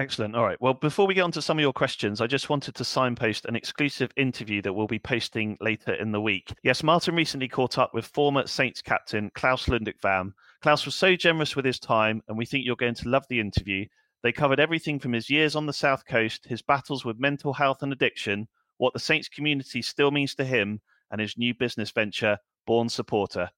[0.00, 0.34] Excellent.
[0.34, 0.56] All right.
[0.62, 3.44] Well, before we get on to some of your questions, I just wanted to signpost
[3.44, 6.54] an exclusive interview that we'll be posting later in the week.
[6.62, 10.32] Yes, Martin recently caught up with former Saints captain Claus Lundekvam.
[10.62, 13.40] Klaus was so generous with his time, and we think you're going to love the
[13.40, 13.84] interview.
[14.22, 17.82] They covered everything from his years on the South Coast, his battles with mental health
[17.82, 22.38] and addiction, what the Saints community still means to him, and his new business venture,
[22.66, 23.50] Born Supporter.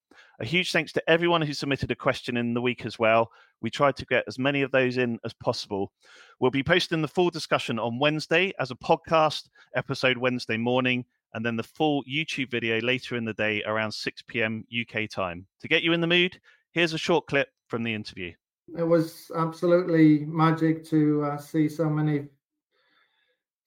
[0.42, 3.30] A huge thanks to everyone who submitted a question in the week as well.
[3.60, 5.92] We tried to get as many of those in as possible.
[6.40, 11.46] We'll be posting the full discussion on Wednesday as a podcast episode Wednesday morning, and
[11.46, 14.64] then the full YouTube video later in the day around 6 p.m.
[14.68, 15.46] UK time.
[15.60, 16.40] To get you in the mood,
[16.72, 18.32] here's a short clip from the interview.
[18.76, 22.26] It was absolutely magic to uh, see so many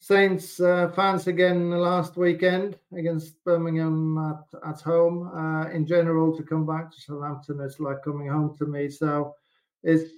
[0.06, 5.32] Saints uh, fans again last weekend against Birmingham at, at home.
[5.36, 8.88] Uh, in general, to come back to Southampton, it's like coming home to me.
[8.88, 9.34] So
[9.82, 10.12] it's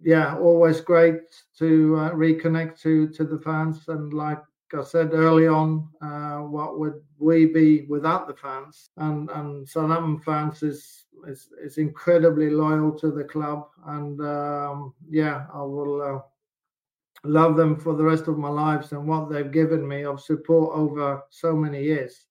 [0.00, 1.22] yeah, always great
[1.58, 3.88] to uh, reconnect to to the fans.
[3.88, 4.38] And like
[4.72, 8.90] I said early on, uh, what would we be without the fans?
[8.96, 15.46] And and Southampton fans is is is incredibly loyal to the club, and um, yeah,
[15.52, 16.22] I will.
[17.26, 20.76] Love them for the rest of my lives and what they've given me of support
[20.76, 22.26] over so many years.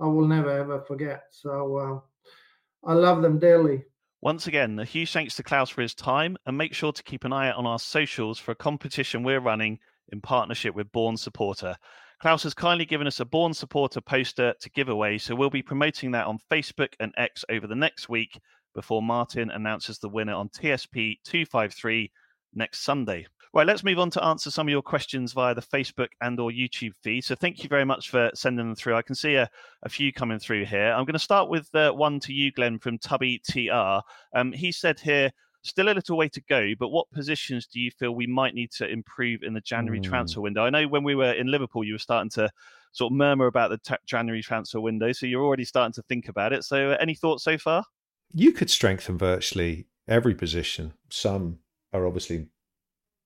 [0.00, 1.24] I will never ever forget.
[1.30, 3.84] So uh, I love them dearly.
[4.20, 7.24] Once again, a huge thanks to Claus for his time, and make sure to keep
[7.24, 9.78] an eye out on our socials for a competition we're running
[10.12, 11.76] in partnership with Born Supporter.
[12.20, 15.62] Claus has kindly given us a Born Supporter poster to give away, so we'll be
[15.62, 18.40] promoting that on Facebook and X over the next week
[18.74, 22.12] before Martin announces the winner on TSP 253
[22.54, 23.26] next Sunday.
[23.54, 26.50] Right, let's move on to answer some of your questions via the Facebook and or
[26.50, 27.22] YouTube feed.
[27.22, 28.96] So thank you very much for sending them through.
[28.96, 29.50] I can see a,
[29.82, 30.90] a few coming through here.
[30.90, 34.00] I'm going to start with uh, one to you, Glen, from Tubby TR.
[34.34, 37.90] Um, he said here, still a little way to go, but what positions do you
[37.90, 40.04] feel we might need to improve in the January mm.
[40.04, 40.64] transfer window?
[40.64, 42.50] I know when we were in Liverpool, you were starting to
[42.92, 46.28] sort of murmur about the t- January transfer window, so you're already starting to think
[46.28, 46.64] about it.
[46.64, 47.84] So, uh, any thoughts so far?
[48.32, 50.94] You could strengthen virtually every position.
[51.10, 51.58] Some
[51.92, 52.48] are obviously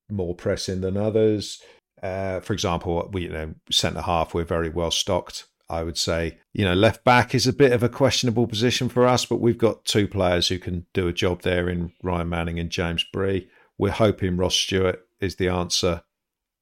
[0.09, 1.61] more pressing than others.
[2.01, 5.45] Uh, for example, we you know centre half we're very well stocked.
[5.69, 9.05] I would say you know left back is a bit of a questionable position for
[9.05, 12.59] us, but we've got two players who can do a job there in Ryan Manning
[12.59, 13.49] and James Bree.
[13.77, 16.03] We're hoping Ross Stewart is the answer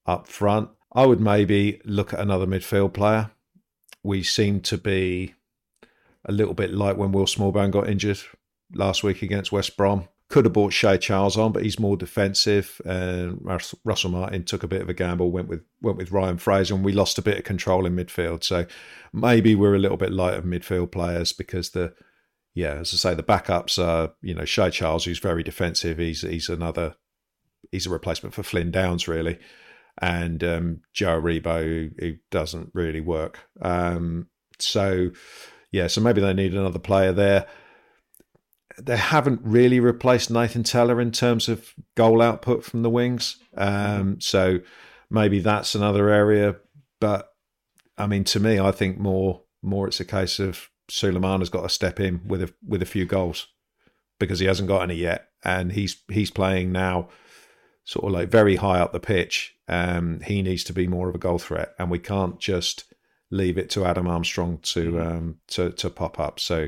[0.06, 0.70] up front.
[0.94, 3.32] I would maybe look at another midfield player.
[4.04, 5.34] We seem to be
[6.24, 8.20] a little bit like when Will Smallbone got injured
[8.74, 10.08] last week against West Brom.
[10.28, 12.82] Could have brought Shay Charles on, but he's more defensive.
[12.84, 13.40] And
[13.84, 16.84] Russell Martin took a bit of a gamble, went with went with Ryan Fraser, and
[16.84, 18.44] we lost a bit of control in midfield.
[18.44, 18.66] So
[19.14, 21.94] maybe we're a little bit light of midfield players because the
[22.56, 26.00] yeah, as I say, the backups are you know Shay Charles, who's very defensive.
[26.00, 26.96] He's he's another
[27.72, 29.38] he's a replacement for Flynn Downs really,
[30.02, 33.40] and um, Joe Aribo who, who, doesn't really work.
[33.62, 35.12] Um, so
[35.72, 37.46] yeah, so maybe they need another player there
[38.82, 43.38] they haven't really replaced Nathan Tella in terms of goal output from the wings.
[43.56, 44.60] Um, so
[45.10, 46.56] maybe that's another area.
[47.00, 47.34] But
[47.98, 51.64] I mean, to me, I think more more it's a case of Sulemana has got
[51.64, 53.48] to step in with a with a few goals
[54.20, 57.10] because he hasn't got any yet, and he's he's playing now,
[57.84, 59.56] sort of like very high up the pitch.
[59.68, 62.94] Um, he needs to be more of a goal threat, and we can't just
[63.32, 65.08] leave it to Adam Armstrong to mm-hmm.
[65.08, 66.40] um, to to pop up.
[66.40, 66.68] So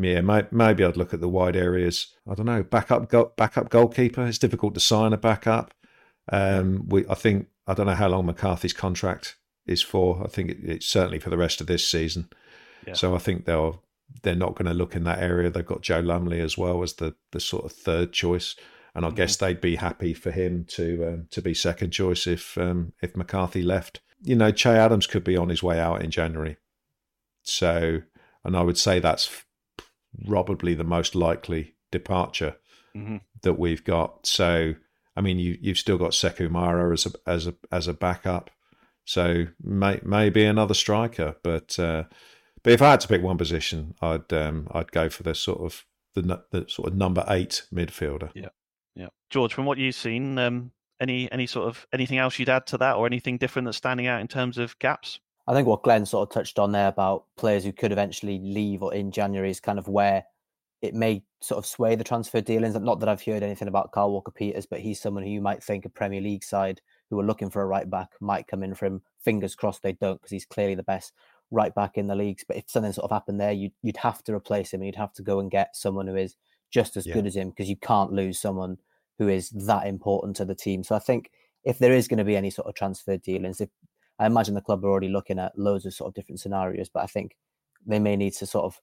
[0.00, 2.14] yeah, maybe I'd look at the wide areas.
[2.30, 4.26] I don't know, backup backup goalkeeper.
[4.26, 5.74] It's difficult to sign a backup.
[6.30, 10.22] Um, we, I think, I don't know how long McCarthy's contract is for.
[10.24, 12.28] I think it, it's certainly for the rest of this season.
[12.86, 12.94] Yeah.
[12.94, 13.82] So I think they'll
[14.22, 15.50] they're not going to look in that area.
[15.50, 18.54] They've got Joe Lumley as well as the the sort of third choice,
[18.94, 19.16] and I mm-hmm.
[19.16, 23.16] guess they'd be happy for him to um, to be second choice if um, if
[23.16, 24.00] McCarthy left.
[24.22, 26.56] You know, Che Adams could be on his way out in January.
[27.42, 28.02] So,
[28.44, 29.44] and I would say that's
[30.26, 32.56] probably the most likely departure
[32.96, 33.18] mm-hmm.
[33.42, 34.26] that we've got.
[34.26, 34.74] So,
[35.16, 38.50] I mean, you you've still got Sekou Mara as a as a as a backup.
[39.04, 42.04] So may, maybe another striker, but uh,
[42.62, 45.60] but if I had to pick one position, I'd um, I'd go for the sort
[45.60, 48.30] of the, the sort of number eight midfielder.
[48.34, 48.48] Yeah,
[48.94, 49.08] yeah.
[49.30, 52.78] George, from what you've seen, um, any any sort of anything else you'd add to
[52.78, 55.20] that, or anything different that's standing out in terms of gaps?
[55.48, 58.82] I think what Glen sort of touched on there about players who could eventually leave
[58.82, 60.24] or in January is kind of where
[60.82, 62.78] it may sort of sway the transfer dealings.
[62.78, 65.64] Not that I've heard anything about Kyle Walker Peters, but he's someone who you might
[65.64, 68.74] think a Premier League side who are looking for a right back might come in
[68.74, 69.00] for him.
[69.24, 71.14] Fingers crossed they don't, because he's clearly the best
[71.50, 72.44] right back in the leagues.
[72.46, 74.82] But if something sort of happened there, you'd you'd have to replace him.
[74.82, 76.36] And you'd have to go and get someone who is
[76.70, 77.14] just as yeah.
[77.14, 78.76] good as him, because you can't lose someone
[79.18, 80.84] who is that important to the team.
[80.84, 81.30] So I think
[81.64, 83.70] if there is going to be any sort of transfer dealings, if
[84.18, 87.02] I imagine the club are already looking at loads of sort of different scenarios, but
[87.02, 87.36] I think
[87.86, 88.80] they may need to sort of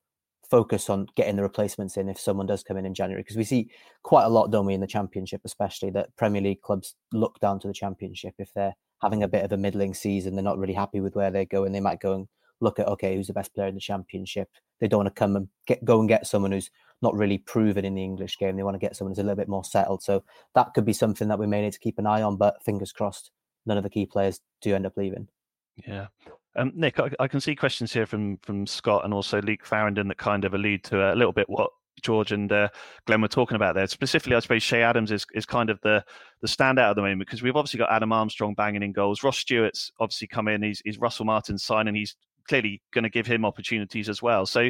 [0.50, 3.43] focus on getting the replacements in if someone does come in in January because we
[3.43, 3.69] see
[4.04, 7.60] quite a lot, don't we, in the Championship, especially that Premier League clubs look down
[7.60, 10.74] to the Championship if they're having a bit of a middling season, they're not really
[10.74, 12.28] happy with where they go, and they might go and
[12.62, 14.50] look at okay, who's the best player in the Championship.
[14.80, 16.69] They don't want to come and get go and get someone who's
[17.02, 18.56] not really proven in the English game.
[18.56, 20.04] They want to get someone who's a little bit more settled.
[20.04, 22.38] So that could be something that we may need to keep an eye on.
[22.38, 23.32] But fingers crossed,
[23.65, 25.28] none of the key players do end up leaving.
[25.88, 26.08] Yeah.
[26.56, 30.08] Um, Nick, I, I, can see questions here from from Scott and also Luke Farrington
[30.08, 31.69] that kind of allude to a little bit what
[32.01, 32.69] George and uh,
[33.06, 33.88] Glen were talking about there.
[33.88, 36.04] Specifically, I suppose Che Adams is, is kind of the
[36.41, 39.23] the standout at the moment because we've obviously got Adam Armstrong banging in goals.
[39.23, 40.63] Ross Stewart's obviously come in.
[40.63, 41.95] He's, he's Russell Martin's signing.
[41.95, 42.15] He's
[42.47, 44.45] clearly going to give him opportunities as well.
[44.45, 44.62] So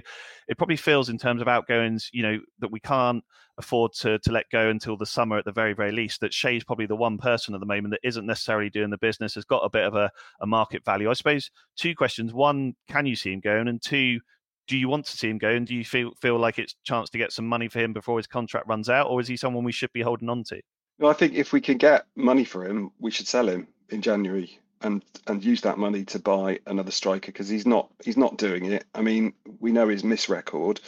[0.47, 3.23] it probably feels in terms of outgoings, you know, that we can't
[3.57, 6.21] afford to to let go until the summer at the very very least.
[6.21, 9.35] That Che's probably the one person at the moment that isn't necessarily doing the business,
[9.35, 10.11] has got a bit of a,
[10.41, 11.09] a market value.
[11.09, 14.19] I suppose two questions: one, can you see him going, and two
[14.67, 17.11] do you want to see him go and do you feel feel like it's chance
[17.11, 19.63] to get some money for him before his contract runs out or is he someone
[19.63, 20.59] we should be holding on to
[20.97, 24.01] well, I think if we can get money for him, we should sell him in
[24.01, 28.37] January and and use that money to buy another striker because he's not he's not
[28.37, 28.85] doing it.
[28.93, 30.79] I mean, we know his miss record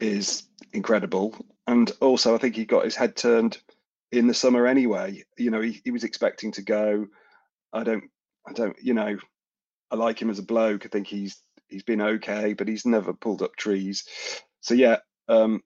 [0.00, 1.34] is incredible,
[1.66, 3.58] and also I think he got his head turned
[4.12, 5.24] in the summer anyway.
[5.36, 7.06] You know, he, he was expecting to go.
[7.72, 8.04] I don't
[8.46, 9.16] I don't you know
[9.90, 10.86] I like him as a bloke.
[10.86, 14.04] I think he's he's been okay, but he's never pulled up trees.
[14.60, 15.62] So yeah, um,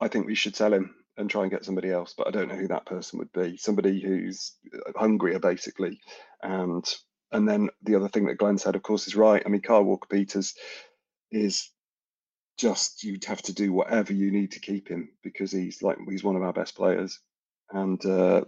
[0.00, 2.14] I think we should sell him and try and get somebody else.
[2.16, 3.56] But I don't know who that person would be.
[3.56, 4.52] Somebody who's
[4.94, 6.00] hungrier, basically.
[6.46, 6.84] And
[7.32, 9.42] and then the other thing that Glen said, of course, is right.
[9.44, 10.54] I mean, Kyle Walker Peters
[11.32, 11.70] is
[12.56, 16.24] just you'd have to do whatever you need to keep him because he's like he's
[16.24, 17.18] one of our best players,
[17.72, 18.42] and uh,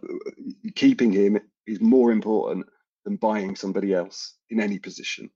[0.77, 2.67] keeping him is more important
[3.05, 5.29] than buying somebody else in any position.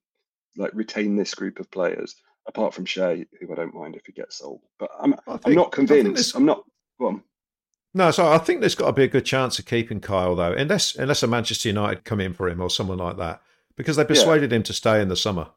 [0.56, 2.14] Like retain this group of players
[2.46, 4.60] apart from Che, who I don't mind if he gets sold.
[4.78, 6.36] But I'm think, I'm not convinced.
[6.36, 6.64] I'm not
[7.00, 7.22] Go on.
[7.94, 10.52] No, so I think there's got to be a good chance of keeping Kyle though,
[10.52, 13.42] unless unless a Manchester United come in for him or someone like that,
[13.76, 14.56] because they persuaded yeah.
[14.56, 15.48] him to stay in the summer.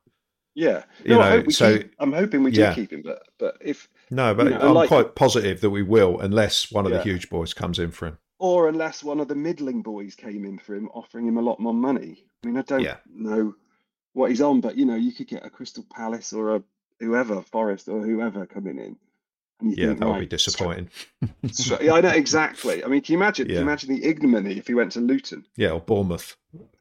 [0.54, 2.74] Yeah, you no, know, so keep, I'm hoping we do yeah.
[2.74, 5.84] keep him, but but if no, but you know, I'm like, quite positive that we
[5.84, 7.00] will, unless one of yeah.
[7.00, 10.46] the huge boys comes in for him, or unless one of the middling boys came
[10.46, 12.26] in for him, offering him a lot more money.
[12.44, 13.56] I mean, I don't know
[14.14, 16.64] what he's on, but you know, you could get a Crystal Palace or a
[17.00, 18.98] whoever, Forest or whoever coming in
[19.62, 20.90] yeah, that would be disappointing.
[21.82, 22.84] yeah, I know exactly.
[22.84, 23.48] I mean, can you imagine?
[23.48, 23.56] Yeah.
[23.56, 25.46] Can you imagine the ignominy if he went to Luton?
[25.56, 26.36] Yeah, or Bournemouth.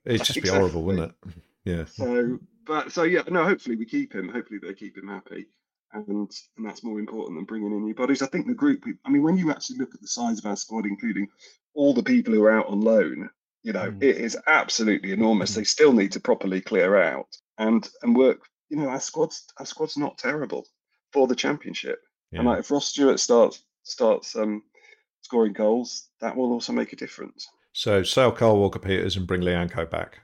[0.04, 0.40] It'd just exactly.
[0.40, 1.32] be horrible, wouldn't it?
[1.64, 1.84] Yeah.
[1.86, 3.44] So, but so yeah, no.
[3.44, 4.28] Hopefully, we keep him.
[4.28, 5.46] Hopefully, they keep him happy,
[5.92, 8.22] and and that's more important than bringing in new bodies.
[8.22, 8.84] I think the group.
[9.04, 11.28] I mean, when you actually look at the size of our squad, including
[11.74, 13.30] all the people who are out on loan,
[13.62, 14.02] you know, mm.
[14.02, 15.52] it is absolutely enormous.
[15.52, 15.56] Mm.
[15.56, 18.40] They still need to properly clear out and and work.
[18.68, 20.66] You know, our squad's our squad's not terrible
[21.12, 22.00] for the championship.
[22.34, 22.40] Yeah.
[22.40, 24.64] And like if Ross Stewart starts starts um,
[25.22, 27.46] scoring goals, that will also make a difference.
[27.72, 30.18] So sell Kyle Walker Peters and bring Lyanco back.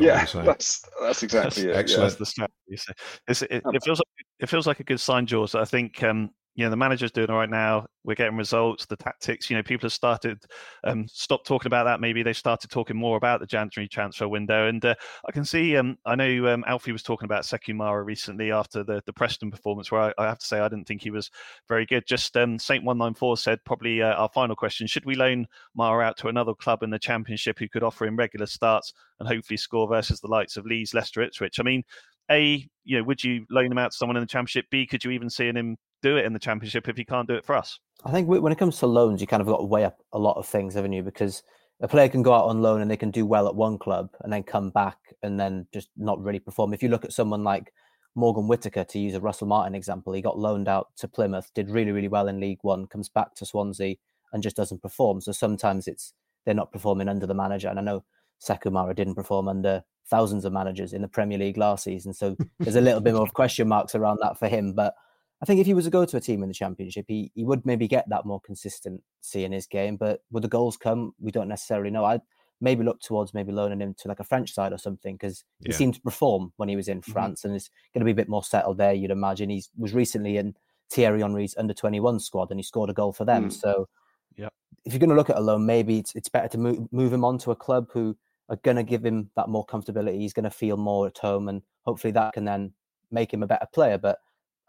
[0.00, 1.76] yeah, that's that's exactly that's it.
[1.76, 2.12] Excellent.
[2.12, 2.18] Yeah.
[2.18, 3.46] the strategy.
[3.50, 5.56] it, it, feels like it feels like a good sign, George.
[5.56, 7.86] I think um, you know the manager's doing all right now.
[8.02, 8.86] We're getting results.
[8.86, 10.42] The tactics, you know, people have started
[10.84, 12.00] um, stopped talking about that.
[12.00, 14.66] Maybe they started talking more about the January transfer window.
[14.66, 14.94] And uh,
[15.28, 15.76] I can see.
[15.76, 19.50] Um, I know um, Alfie was talking about Sekou Mara recently after the the Preston
[19.50, 21.30] performance, where I, I, have to say I didn't think he was
[21.68, 22.04] very good.
[22.06, 25.46] Just um, Saint One Nine Four said probably uh, our final question: Should we loan
[25.76, 29.28] Mara out to another club in the Championship who could offer him regular starts and
[29.28, 31.60] hopefully score versus the likes of Leeds, Leicester, Ipswich?
[31.60, 31.84] I mean,
[32.30, 34.66] a, you know, would you loan him out to someone in the championship?
[34.70, 37.34] B, could you even see him do it in the championship if he can't do
[37.34, 37.78] it for us?
[38.04, 40.18] I think when it comes to loans, you kind of got to weigh up a
[40.18, 41.02] lot of things, haven't you?
[41.02, 41.42] Because
[41.80, 44.10] a player can go out on loan and they can do well at one club
[44.20, 46.72] and then come back and then just not really perform.
[46.72, 47.72] If you look at someone like
[48.14, 51.70] Morgan Whittaker, to use a Russell Martin example, he got loaned out to Plymouth, did
[51.70, 53.96] really, really well in League One, comes back to Swansea
[54.32, 55.20] and just doesn't perform.
[55.20, 56.12] So sometimes it's
[56.44, 57.68] they're not performing under the manager.
[57.68, 58.04] And I know
[58.42, 62.12] Sekou Mara didn't perform under thousands of managers in the Premier League last season.
[62.12, 64.72] So there's a little bit more question marks around that for him.
[64.72, 64.94] But
[65.42, 67.44] I think if he was to go to a team in the championship, he, he
[67.44, 69.96] would maybe get that more consistency in his game.
[69.96, 71.14] But would the goals come?
[71.18, 72.04] We don't necessarily know.
[72.04, 72.20] I
[72.60, 75.70] maybe look towards maybe loaning him to like a French side or something because he
[75.70, 75.76] yeah.
[75.76, 77.12] seemed to perform when he was in mm-hmm.
[77.12, 78.92] France and is going to be a bit more settled there.
[78.92, 80.54] You'd imagine he was recently in
[80.90, 83.48] Thierry Henry's under twenty one squad and he scored a goal for them.
[83.48, 83.52] Mm.
[83.52, 83.88] So
[84.36, 84.48] yeah,
[84.84, 87.12] if you're going to look at a loan, maybe it's it's better to move move
[87.12, 88.16] him on to a club who
[88.48, 90.18] are going to give him that more comfortability.
[90.18, 92.72] He's going to feel more at home, and hopefully that can then
[93.10, 93.96] make him a better player.
[93.96, 94.18] But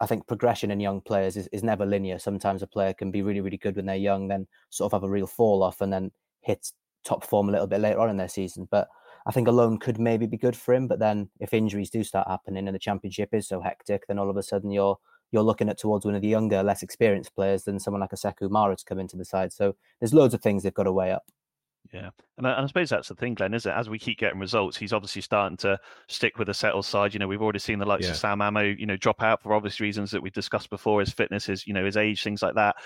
[0.02, 2.18] I think progression in young players is, is never linear.
[2.18, 5.08] Sometimes a player can be really, really good when they're young, then sort of have
[5.08, 6.10] a real fall off and then
[6.40, 6.72] hit
[7.04, 8.66] top form a little bit later on in their season.
[8.68, 8.88] But
[9.26, 10.88] I think a loan could maybe be good for him.
[10.88, 14.28] But then if injuries do start happening and the championship is so hectic, then all
[14.28, 14.98] of a sudden you're
[15.30, 18.16] you're looking at towards one of the younger, less experienced players than someone like a
[18.16, 19.52] Sekou Mara to come into the side.
[19.52, 21.24] So there's loads of things they've got to weigh up.
[21.92, 23.74] Yeah, and I, and I, suppose that's the thing, Glen, is it?
[23.76, 27.12] As we keep getting results, he's obviously starting to stick with the settled side.
[27.12, 28.12] You know, we've already seen the likes yeah.
[28.12, 31.12] of Sam Ammo, you know, drop out for obvious reasons that we've discussed before, his
[31.12, 32.76] fitness, his you know, his age, things like that.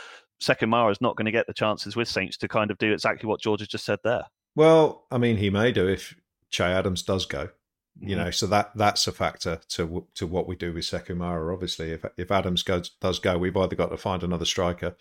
[0.40, 2.92] Sekou Mara is not going to get the chances with Saints to kind of do
[2.92, 4.24] exactly what George has just said there.
[4.56, 6.16] Well, I mean, he may do if
[6.50, 7.50] Che Adams does go.
[7.98, 8.25] You mm-hmm.
[8.25, 11.52] know, so that that's a factor to to what we do with Sekou Mara.
[11.52, 14.96] Obviously, if if Adams goes does go, we've either got to find another striker,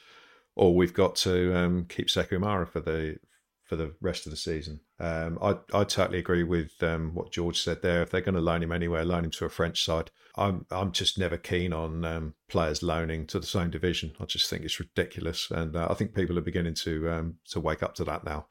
[0.56, 3.18] or we've got to um, keep Sekou Mara for the
[3.66, 4.80] for the rest of the season.
[5.00, 8.02] Um, I I totally agree with um, what George said there.
[8.02, 10.12] If they're going to loan him anywhere, loan him to a French side.
[10.38, 14.14] I'm I'm just never keen on um, players loaning to the same division.
[14.20, 17.60] I just think it's ridiculous, and uh, I think people are beginning to um, to
[17.60, 18.48] wake up to that now.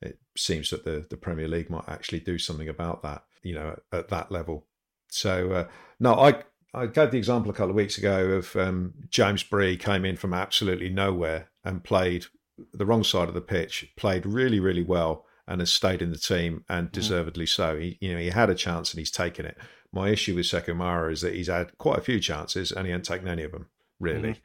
[0.00, 3.76] It seems that the the Premier League might actually do something about that, you know,
[3.92, 4.66] at, at that level.
[5.08, 6.42] So uh, no, I
[6.72, 10.16] I gave the example a couple of weeks ago of um, James Bree came in
[10.16, 12.26] from absolutely nowhere and played
[12.72, 16.18] the wrong side of the pitch, played really, really well, and has stayed in the
[16.18, 16.92] team and mm.
[16.92, 17.78] deservedly so.
[17.78, 19.56] He, you know, he had a chance and he's taken it.
[19.92, 22.92] My issue with Sekou Mara is that he's had quite a few chances and he
[22.92, 23.66] hasn't taken any of them
[24.00, 24.30] really.
[24.30, 24.40] Mm.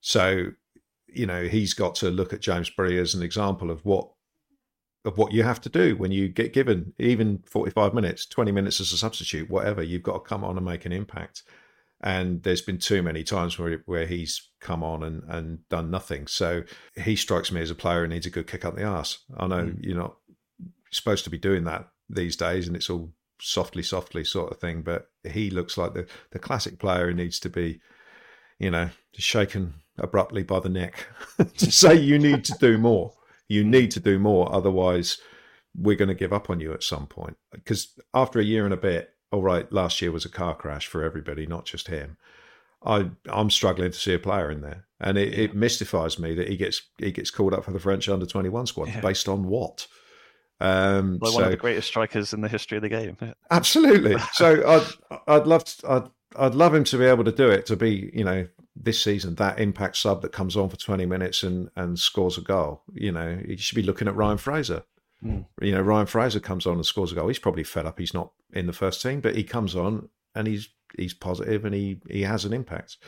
[0.00, 0.46] So,
[1.08, 4.10] you know, he's got to look at James Bree as an example of what
[5.04, 8.80] of what you have to do when you get given even 45 minutes, 20 minutes
[8.80, 9.80] as a substitute, whatever.
[9.80, 11.44] You've got to come on and make an impact
[12.02, 16.26] and there's been too many times where where he's come on and, and done nothing.
[16.26, 16.62] So
[16.94, 19.18] he strikes me as a player who needs a good kick up the arse.
[19.36, 19.78] I know mm.
[19.80, 20.16] you're not
[20.90, 24.82] supposed to be doing that these days, and it's all softly, softly sort of thing.
[24.82, 27.80] But he looks like the the classic player who needs to be,
[28.58, 31.06] you know, shaken abruptly by the neck
[31.56, 33.14] to say you need to do more.
[33.48, 35.18] You need to do more, otherwise
[35.78, 37.36] we're going to give up on you at some point.
[37.52, 40.86] Because after a year and a bit, all right, last year was a car crash
[40.86, 42.16] for everybody, not just him.
[42.82, 46.48] I I'm struggling to see a player in there, and it, it mystifies me that
[46.48, 49.00] he gets he gets called up for the French under twenty one squad yeah.
[49.00, 49.86] based on what.
[50.58, 53.18] Um, so, one of the greatest strikers in the history of the game.
[53.50, 54.16] Absolutely.
[54.32, 57.66] so I'd I'd love to, I'd I'd love him to be able to do it
[57.66, 61.42] to be you know this season that impact sub that comes on for twenty minutes
[61.42, 62.84] and and scores a goal.
[62.94, 64.84] You know he should be looking at Ryan Fraser.
[65.24, 65.46] Mm.
[65.60, 67.28] You know, Ryan Fraser comes on and scores a goal.
[67.28, 67.98] He's probably fed up.
[67.98, 71.74] He's not in the first team, but he comes on and he's he's positive and
[71.74, 72.98] he he has an impact.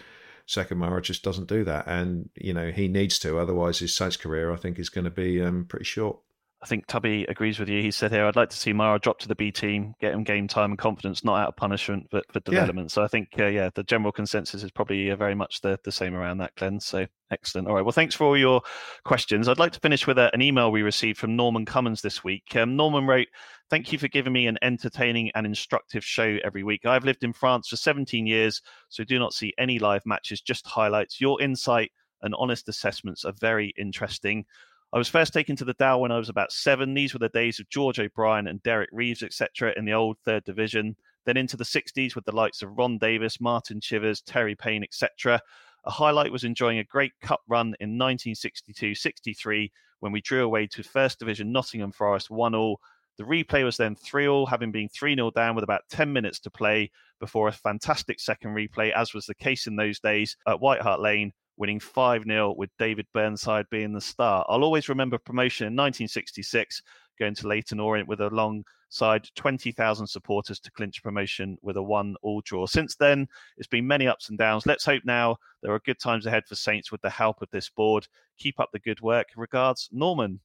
[0.47, 3.39] Sekou Mara just doesn't do that, and you know he needs to.
[3.39, 6.19] Otherwise, his Saints career, I think, is going to be um, pretty short.
[6.61, 7.81] I think Tubby agrees with you.
[7.81, 10.25] He said here, I'd like to see Mara drop to the B team, get him
[10.25, 12.87] game time and confidence, not out of punishment, but for development.
[12.91, 12.95] Yeah.
[12.95, 15.93] So I think, uh, yeah, the general consensus is probably uh, very much the, the
[15.93, 16.81] same around that, Glen.
[16.81, 17.69] So excellent.
[17.69, 17.85] All right.
[17.85, 18.63] Well, thanks for all your
[19.05, 19.47] questions.
[19.47, 22.25] I'd like to finish with a, uh, an email we received from Norman Cummins this
[22.25, 22.57] week.
[22.57, 23.29] Um, Norman wrote,
[23.71, 26.87] Thank you for giving me an entertaining and instructive show every week.
[26.87, 30.67] I've lived in France for 17 years, so do not see any live matches, just
[30.67, 31.21] highlights.
[31.21, 31.93] Your insight
[32.23, 34.45] and honest assessments are very interesting.
[34.91, 36.95] I was first taken to the Dell when I was about seven.
[36.95, 40.45] These were the days of George O'Brien and Derek Reeves, etc., in the old third
[40.45, 40.97] division.
[41.27, 45.43] Then into the 60s with the likes of Ron Davies, Martin Chivers, Terry Payne, etc.
[45.85, 49.71] A highlight was enjoying a great cup run in 1962 63
[50.01, 52.81] when we drew away to First Division Nottingham Forest 1 all.
[53.19, 56.41] The replay was then 3 all, having been 3 0 down with about 10 minutes
[56.41, 60.61] to play before a fantastic second replay, as was the case in those days at
[60.61, 64.45] White Hart Lane, winning 5 0 with David Burnside being the star.
[64.49, 66.83] I'll always remember promotion in 1966,
[67.19, 72.41] going to Leyton Orient with alongside 20,000 supporters to clinch promotion with a one all
[72.43, 72.67] draw.
[72.67, 74.67] Since then, it's been many ups and downs.
[74.67, 77.69] Let's hope now there are good times ahead for Saints with the help of this
[77.69, 78.07] board.
[78.39, 79.27] Keep up the good work.
[79.37, 80.41] Regards, Norman.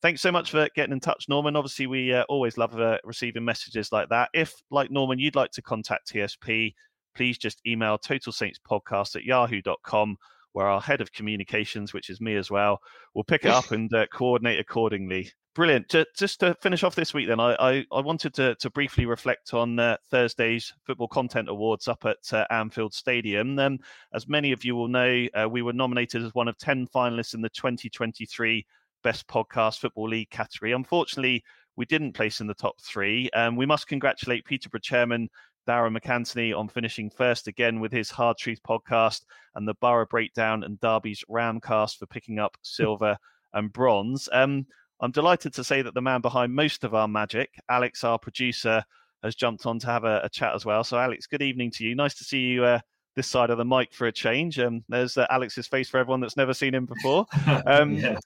[0.00, 1.54] Thanks so much for getting in touch, Norman.
[1.54, 4.30] Obviously, we uh, always love uh, receiving messages like that.
[4.34, 6.74] If, like Norman, you'd like to contact TSP,
[7.14, 10.16] please just email total saints podcast at yahoo.com
[10.52, 12.78] where our head of communications, which is me as well,
[13.14, 15.30] will pick it up and uh, coordinate accordingly.
[15.54, 15.94] Brilliant.
[16.16, 19.52] Just to finish off this week, then, I, I, I wanted to, to briefly reflect
[19.52, 23.58] on uh, Thursday's Football Content Awards up at uh, Anfield Stadium.
[23.58, 23.78] Um,
[24.14, 27.34] as many of you will know, uh, we were nominated as one of 10 finalists
[27.34, 28.64] in the 2023
[29.04, 30.72] Best Podcast Football League category.
[30.72, 31.44] Unfortunately,
[31.76, 33.28] we didn't place in the top three.
[33.30, 35.28] Um, we must congratulate Peterborough chairman
[35.66, 39.22] Darragh MacAnthony on finishing first again with his Hard Truth podcast
[39.54, 43.16] and the Borough Breakdown and Derby's Ramcast for picking up silver
[43.52, 44.28] and bronze.
[44.32, 44.66] Um,
[45.00, 48.84] I'm delighted to say that the man behind most of our magic, Alex, our producer,
[49.22, 50.84] has jumped on to have a, a chat as well.
[50.84, 51.94] So, Alex, good evening to you.
[51.94, 52.80] Nice to see you uh,
[53.14, 54.58] this side of the mic for a change.
[54.58, 57.26] Um, there's uh, Alex's face for everyone that's never seen him before.
[57.66, 58.18] Um, yeah.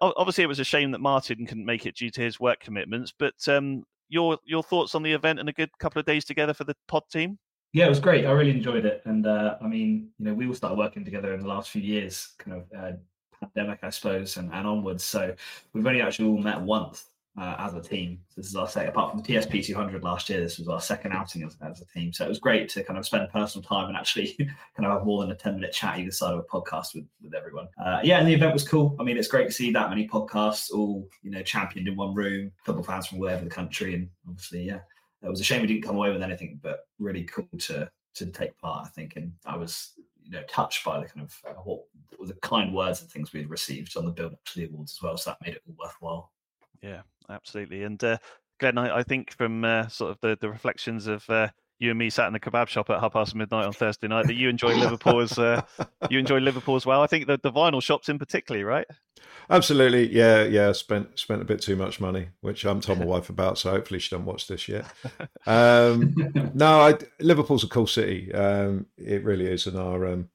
[0.00, 3.12] Obviously, it was a shame that Martin couldn't make it due to his work commitments,
[3.16, 6.54] but um, your your thoughts on the event and a good couple of days together
[6.54, 7.38] for the pod team?
[7.72, 8.24] Yeah, it was great.
[8.24, 11.34] I really enjoyed it, and uh, I mean, you know, we all started working together
[11.34, 12.92] in the last few years, kind of uh,
[13.40, 15.04] pandemic, I suppose, and, and onwards.
[15.04, 15.34] So
[15.72, 17.06] we've only actually all met once
[17.38, 18.18] uh, as a team.
[18.36, 21.12] This is our second, apart from the TSP 200 last year, this was our second
[21.12, 22.12] outing as, as, a team.
[22.12, 24.34] So it was great to kind of spend personal time and actually
[24.76, 27.04] kind of have more than a 10 minute chat either side of a podcast with,
[27.22, 27.68] with everyone.
[27.82, 28.96] Uh, yeah, and the event was cool.
[28.98, 32.14] I mean, it's great to see that many podcasts all, you know, championed in one
[32.14, 33.94] room, football fans from all over the country.
[33.94, 34.80] And obviously, yeah,
[35.22, 38.26] it was a shame we didn't come away with anything, but really cool to to
[38.26, 39.14] take part, I think.
[39.14, 39.92] And I was,
[40.24, 41.82] you know, touched by the kind of uh, what
[42.26, 45.02] the kind words and things we'd received on the build up to the awards as
[45.02, 45.16] well.
[45.16, 46.32] So that made it all worthwhile.
[46.82, 47.82] Yeah, absolutely.
[47.82, 48.18] And uh,
[48.60, 51.48] Glen, I, I think from uh, sort of the, the reflections of uh,
[51.78, 54.26] you and me sat in the kebab shop at half past midnight on Thursday night
[54.26, 55.62] that you enjoy Liverpool as uh,
[56.10, 57.02] you enjoy Liverpool as well.
[57.02, 58.86] I think the, the vinyl shops in particularly, right?
[59.48, 60.72] Absolutely, yeah, yeah.
[60.72, 63.58] Spent spent a bit too much money, which I'm told my wife about.
[63.58, 64.86] So hopefully she doesn't watch this yet.
[65.46, 66.14] Um,
[66.54, 68.32] no, I, Liverpool's a cool city.
[68.34, 70.30] Um, it really is, and our um,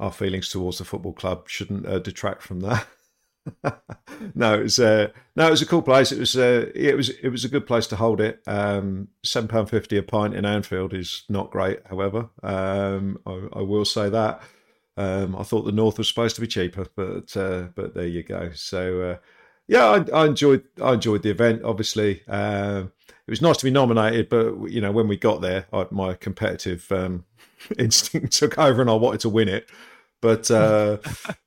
[0.00, 2.86] our feelings towards the football club shouldn't uh, detract from that.
[4.34, 6.12] no, it was uh, no, it was a cool place.
[6.12, 8.42] It was uh, it was it was a good place to hold it.
[8.46, 11.80] Um, Seven pound fifty a pint in Anfield is not great.
[11.86, 14.42] However, um, I, I, will say that
[14.96, 18.22] um, I thought the North was supposed to be cheaper, but uh, but there you
[18.22, 18.50] go.
[18.54, 19.16] So uh,
[19.66, 21.62] yeah, I, I, enjoyed I enjoyed the event.
[21.64, 22.92] Obviously, um,
[23.26, 26.14] it was nice to be nominated, but you know when we got there, I, my
[26.14, 27.24] competitive um,
[27.78, 29.68] instinct took over, and I wanted to win it.
[30.24, 30.96] But uh,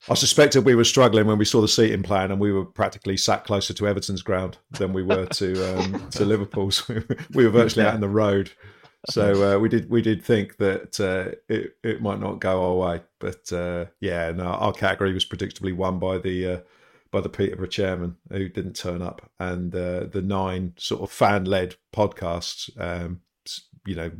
[0.07, 3.17] I suspected we were struggling when we saw the seating plan, and we were practically
[3.17, 6.87] sat closer to Everton's ground than we were to um, to Liverpool's.
[7.33, 8.51] we were virtually out in the road,
[9.09, 12.75] so uh, we did we did think that uh, it it might not go our
[12.75, 13.01] way.
[13.17, 16.59] But uh, yeah, no, our category was predictably won by the uh,
[17.09, 21.45] by the Peterborough chairman who didn't turn up, and uh, the nine sort of fan
[21.45, 22.69] led podcasts.
[22.79, 23.21] Um,
[23.87, 24.11] you know,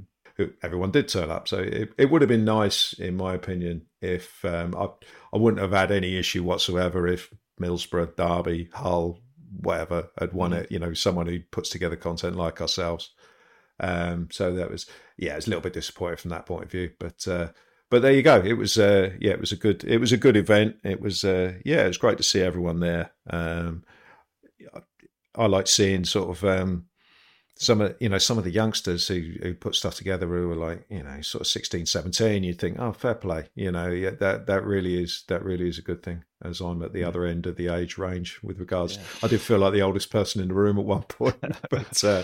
[0.62, 1.48] everyone did turn up.
[1.48, 4.88] So it, it would have been nice, in my opinion, if um, I
[5.34, 9.20] I wouldn't have had any issue whatsoever if Middlesbrough, Derby, Hull,
[9.60, 10.62] whatever had won mm.
[10.62, 10.72] it.
[10.72, 13.12] You know, someone who puts together content like ourselves.
[13.80, 14.86] Um, so that was
[15.18, 17.28] yeah, it's a little bit disappointing from that point of view, but.
[17.28, 17.50] Uh,
[17.90, 18.42] but there you go.
[18.42, 20.76] It was uh, yeah, it was a good it was a good event.
[20.84, 23.12] It was uh, yeah, it was great to see everyone there.
[23.30, 23.86] Um,
[24.76, 24.82] I,
[25.36, 26.88] I like seeing sort of um,
[27.60, 30.56] some of you know some of the youngsters who, who put stuff together who were
[30.56, 34.12] like you know sort of 16 17 you'd think oh fair play you know yeah,
[34.12, 37.26] that that really is that really is a good thing as i'm at the other
[37.26, 39.04] end of the age range with regards yeah.
[39.24, 41.36] i did feel like the oldest person in the room at one point
[41.70, 42.24] but uh,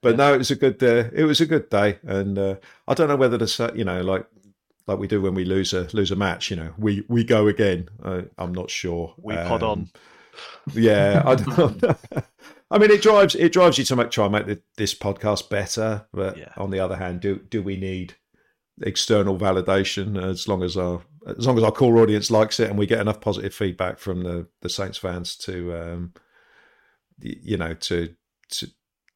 [0.00, 2.54] but no it was a good uh, it was a good day and uh,
[2.86, 4.26] i don't know whether to say you know like
[4.86, 7.48] like we do when we lose a lose a match you know we we go
[7.48, 7.88] again
[8.38, 9.90] i'm not sure we um, pod on.
[10.72, 11.82] yeah i don't
[12.70, 15.48] I mean, it drives it drives you to make, try and make the, this podcast
[15.48, 16.06] better.
[16.12, 16.52] But yeah.
[16.56, 18.14] on the other hand, do do we need
[18.82, 20.22] external validation?
[20.22, 23.00] As long as our as long as our core audience likes it and we get
[23.00, 26.12] enough positive feedback from the the Saints fans to um,
[27.20, 28.14] you know to
[28.50, 28.68] to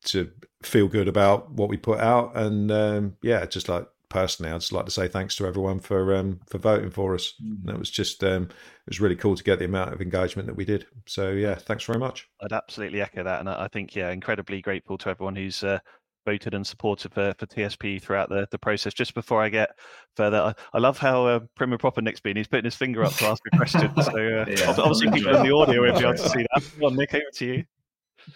[0.05, 0.30] to
[0.62, 4.72] feel good about what we put out and um, yeah, just like personally, I'd just
[4.72, 7.32] like to say thanks to everyone for um, for voting for us.
[7.42, 7.70] Mm.
[7.70, 10.54] It was just um, it was really cool to get the amount of engagement that
[10.54, 10.86] we did.
[11.06, 12.28] So yeah, thanks very much.
[12.42, 15.64] I'd absolutely echo that, and I think yeah, incredibly grateful to everyone who's.
[15.64, 15.78] Uh,
[16.24, 18.94] voted and supported for, for TSP throughout the, the process.
[18.94, 19.70] Just before I get
[20.16, 22.36] further, I, I love how uh, Prim and Proper Nick's been.
[22.36, 23.92] He's putting his finger up to ask a question.
[24.00, 26.62] So uh, yeah, obviously, people in the audio will be able to see that.
[26.74, 27.64] Come on, Nick, over to you.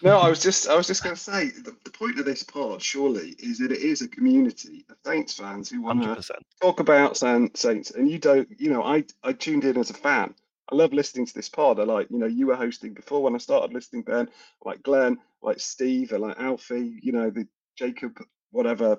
[0.02, 2.42] No, I was just I was just going to say the, the, point of this
[2.42, 6.80] pod surely is that it is a community of Saints fans who want to talk
[6.80, 8.48] about Saints, and you don't.
[8.58, 10.34] You know, I I tuned in as a fan.
[10.70, 11.80] I love listening to this pod.
[11.80, 14.02] I like you know you were hosting before when I started listening.
[14.02, 14.28] Ben,
[14.64, 16.98] like Glen, like Steve, and like Alfie.
[17.02, 18.18] You know the Jacob,
[18.50, 18.98] whatever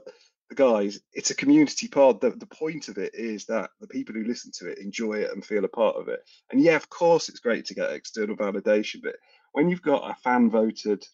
[0.49, 0.99] the guys.
[1.13, 2.21] It's a community pod.
[2.21, 5.31] The, the point of it is that the people who listen to it enjoy it
[5.31, 6.21] and feel a part of it.
[6.51, 9.15] And yeah, of course, it's great to get external validation, but
[9.53, 11.05] when you've got a fan voted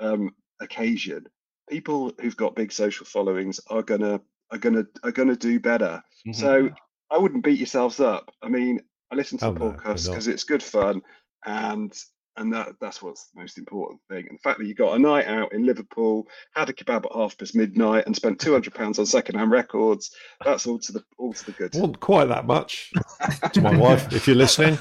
[0.00, 1.26] um, occasion,
[1.68, 4.20] people who've got big social followings are gonna
[4.50, 6.02] are gonna are gonna do better.
[6.26, 6.32] Mm-hmm.
[6.32, 6.70] So
[7.10, 8.30] I wouldn't beat yourselves up.
[8.42, 11.02] I mean, I listen to oh, the podcast because no, it's good fun,
[11.44, 11.92] and
[12.38, 14.26] and that that's what's the most important thing.
[14.28, 17.12] And the fact that you got a night out in Liverpool, had a kebab at
[17.12, 20.10] half past midnight, and spent two hundred pounds on second-hand records.
[20.44, 21.74] That's all to the all to the good.
[21.74, 22.90] Wasn't quite that much
[23.52, 24.78] to my wife, if you're listening.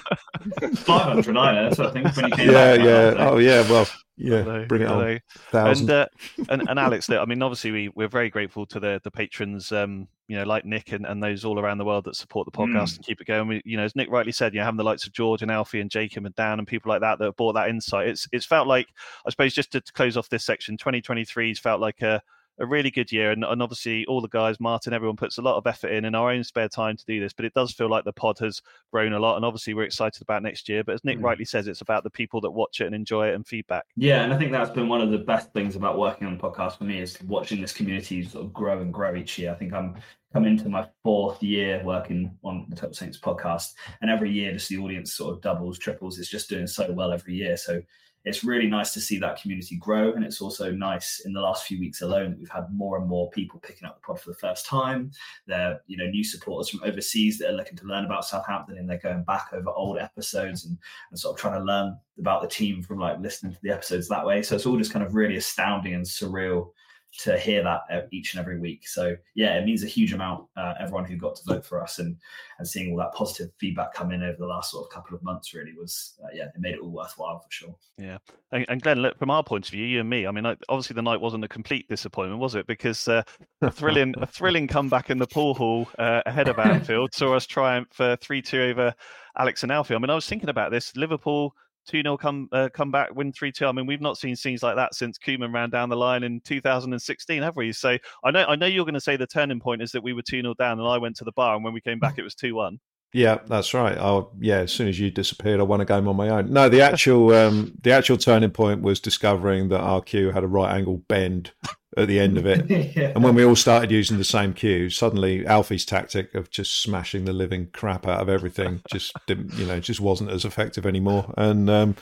[0.76, 2.16] Five hundred night, I think.
[2.16, 3.28] When you came yeah, back, yeah.
[3.30, 3.70] Oh, yeah.
[3.70, 3.88] Well,
[4.18, 5.12] yeah, hello, bring it hello.
[5.12, 5.20] on.
[5.52, 5.90] Thousand.
[5.90, 6.08] And, uh,
[6.50, 10.08] and and Alex, I mean, obviously we we're very grateful to the the patrons, um,
[10.28, 12.94] you know, like Nick and, and those all around the world that support the podcast
[12.94, 12.98] mm.
[12.98, 13.48] and keep it going.
[13.48, 15.52] We, you know, as Nick rightly said, you know, having the likes of George and
[15.52, 18.08] Alfie and Jacob and Dan and people like that that have brought that insight.
[18.08, 18.88] It's it's felt like,
[19.26, 22.22] I suppose, just to close off this section, 2023's felt like a
[22.60, 23.32] a really good year.
[23.32, 26.16] And, and obviously, all the guys, Martin, everyone puts a lot of effort in in
[26.16, 27.34] our own spare time to do this.
[27.34, 29.36] But it does feel like the pod has grown a lot.
[29.36, 30.84] And obviously, we're excited about next year.
[30.84, 31.24] But as Nick mm.
[31.24, 33.86] rightly says, it's about the people that watch it and enjoy it and feedback.
[33.96, 34.24] Yeah.
[34.24, 36.78] And I think that's been one of the best things about working on the podcast
[36.78, 39.52] for me is watching this community sort of grow and grow each year.
[39.52, 39.96] I think I'm
[40.34, 43.74] coming into my fourth year working on the Total Saints podcast.
[44.02, 46.20] And every year, just the audience sort of doubles, triples.
[46.20, 47.58] It's just doing so well every year.
[47.58, 47.82] So
[48.26, 50.14] it's really nice to see that community grow.
[50.14, 53.08] And it's also nice in the last few weeks alone that we've had more and
[53.08, 55.12] more people picking up the pod for the first time.
[55.48, 58.90] They're, you know, new supporters from overseas that are looking to learn about Southampton and
[58.90, 60.78] they're going back over old episodes and,
[61.10, 64.08] and sort of trying to learn about the team from like listening to the episodes
[64.10, 64.42] that way.
[64.42, 66.72] So it's all just kind of really astounding and surreal
[67.18, 68.88] to hear that each and every week.
[68.88, 70.46] So yeah, it means a huge amount.
[70.56, 72.16] Uh, everyone who got to vote for us and
[72.60, 75.24] and seeing all that positive feedback come in over the last sort of couple of
[75.24, 77.76] months really was uh, yeah, it made it all worthwhile for sure.
[77.98, 78.18] Yeah,
[78.52, 80.94] and, and Glen, look, from our point of view, you and me, I mean, obviously
[80.94, 82.68] the night wasn't a complete disappointment, was it?
[82.68, 83.24] Because uh,
[83.62, 87.48] a thrilling a thrilling comeback in the pool hall uh, ahead of Anfield saw us
[87.48, 87.90] triumph
[88.22, 88.94] three two over
[89.38, 89.96] Alex and Alfie.
[89.96, 90.96] I mean, I was thinking about this.
[90.96, 91.56] Liverpool
[91.88, 93.66] 2 0 come uh, come back, win 3 2.
[93.66, 96.42] I mean, we've not seen scenes like that since Koeman ran down the line in
[96.42, 97.72] 2016, have we?
[97.72, 100.14] So I know I know you're going to say the turning point is that we
[100.14, 102.18] were 2 0 down and I went to the bar, and when we came back,
[102.18, 102.80] it was 2 1.
[103.14, 103.98] Yeah, that's right.
[103.98, 104.60] Oh, yeah.
[104.60, 106.52] As soon as you disappeared, I won a game on my own.
[106.52, 110.48] No, the actual um, the actual turning point was discovering that our cue had a
[110.48, 111.52] right angle bend
[111.96, 112.70] at the end of it.
[112.96, 113.12] yeah.
[113.16, 117.26] And when we all started using the same cue, suddenly Alfie's tactic of just smashing
[117.26, 121.34] the living crap out of everything just didn't, you know, just wasn't as effective anymore.
[121.38, 121.96] And um,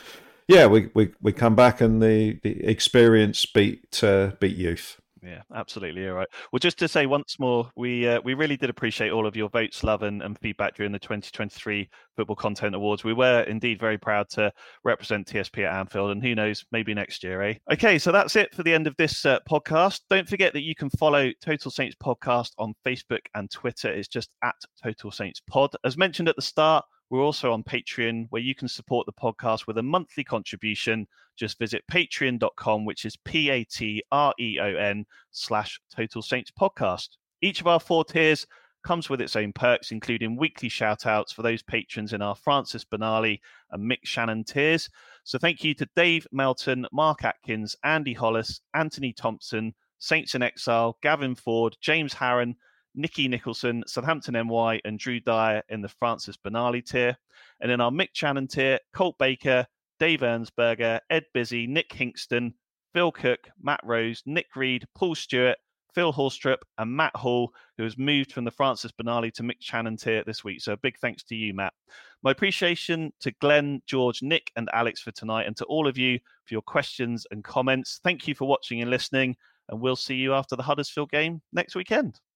[0.47, 4.99] yeah, we, we we come back and the the experience beat uh, beat youth.
[5.25, 6.03] Yeah, absolutely.
[6.03, 6.25] You're.
[6.51, 9.49] Well, just to say once more, we uh, we really did appreciate all of your
[9.49, 13.03] votes, love, and, and feedback during the 2023 Football Content Awards.
[13.03, 14.51] We were indeed very proud to
[14.83, 17.55] represent TSP at Anfield, and who knows, maybe next year, eh?
[17.73, 20.01] Okay, so that's it for the end of this uh, podcast.
[20.09, 23.91] Don't forget that you can follow Total Saints Podcast on Facebook and Twitter.
[23.91, 25.71] It's just at Total Saints Pod.
[25.83, 29.67] As mentioned at the start, we're also on Patreon, where you can support the podcast
[29.67, 31.07] with a monthly contribution.
[31.35, 36.51] Just visit patreon.com, which is P A T R E O N slash Total Saints
[36.59, 37.09] Podcast.
[37.41, 38.47] Each of our four tiers
[38.85, 42.85] comes with its own perks, including weekly shout outs for those patrons in our Francis
[42.85, 43.39] Benali
[43.71, 44.89] and Mick Channon tiers.
[45.23, 50.97] So thank you to Dave Melton, Mark Atkins, Andy Hollis, Anthony Thompson, Saints in Exile,
[51.01, 52.55] Gavin Ford, James Harron,
[52.95, 57.17] Nicky Nicholson, Southampton NY, and Drew Dyer in the Francis Benali tier.
[57.61, 59.65] And in our Mick Channon tier, Colt Baker,
[59.99, 62.53] Dave Ernsberger, Ed Busy, Nick Hinkston,
[62.93, 65.57] Phil Cook, Matt Rose, Nick Reed, Paul Stewart,
[65.93, 69.97] Phil Horstrup, and Matt Hall, who has moved from the Francis Benali to Mick Channon
[69.97, 70.61] tier this week.
[70.61, 71.73] So a big thanks to you, Matt.
[72.21, 76.19] My appreciation to Glen, George, Nick, and Alex for tonight, and to all of you
[76.45, 77.99] for your questions and comments.
[78.03, 79.37] Thank you for watching and listening,
[79.69, 82.19] and we'll see you after the Huddersfield game next weekend.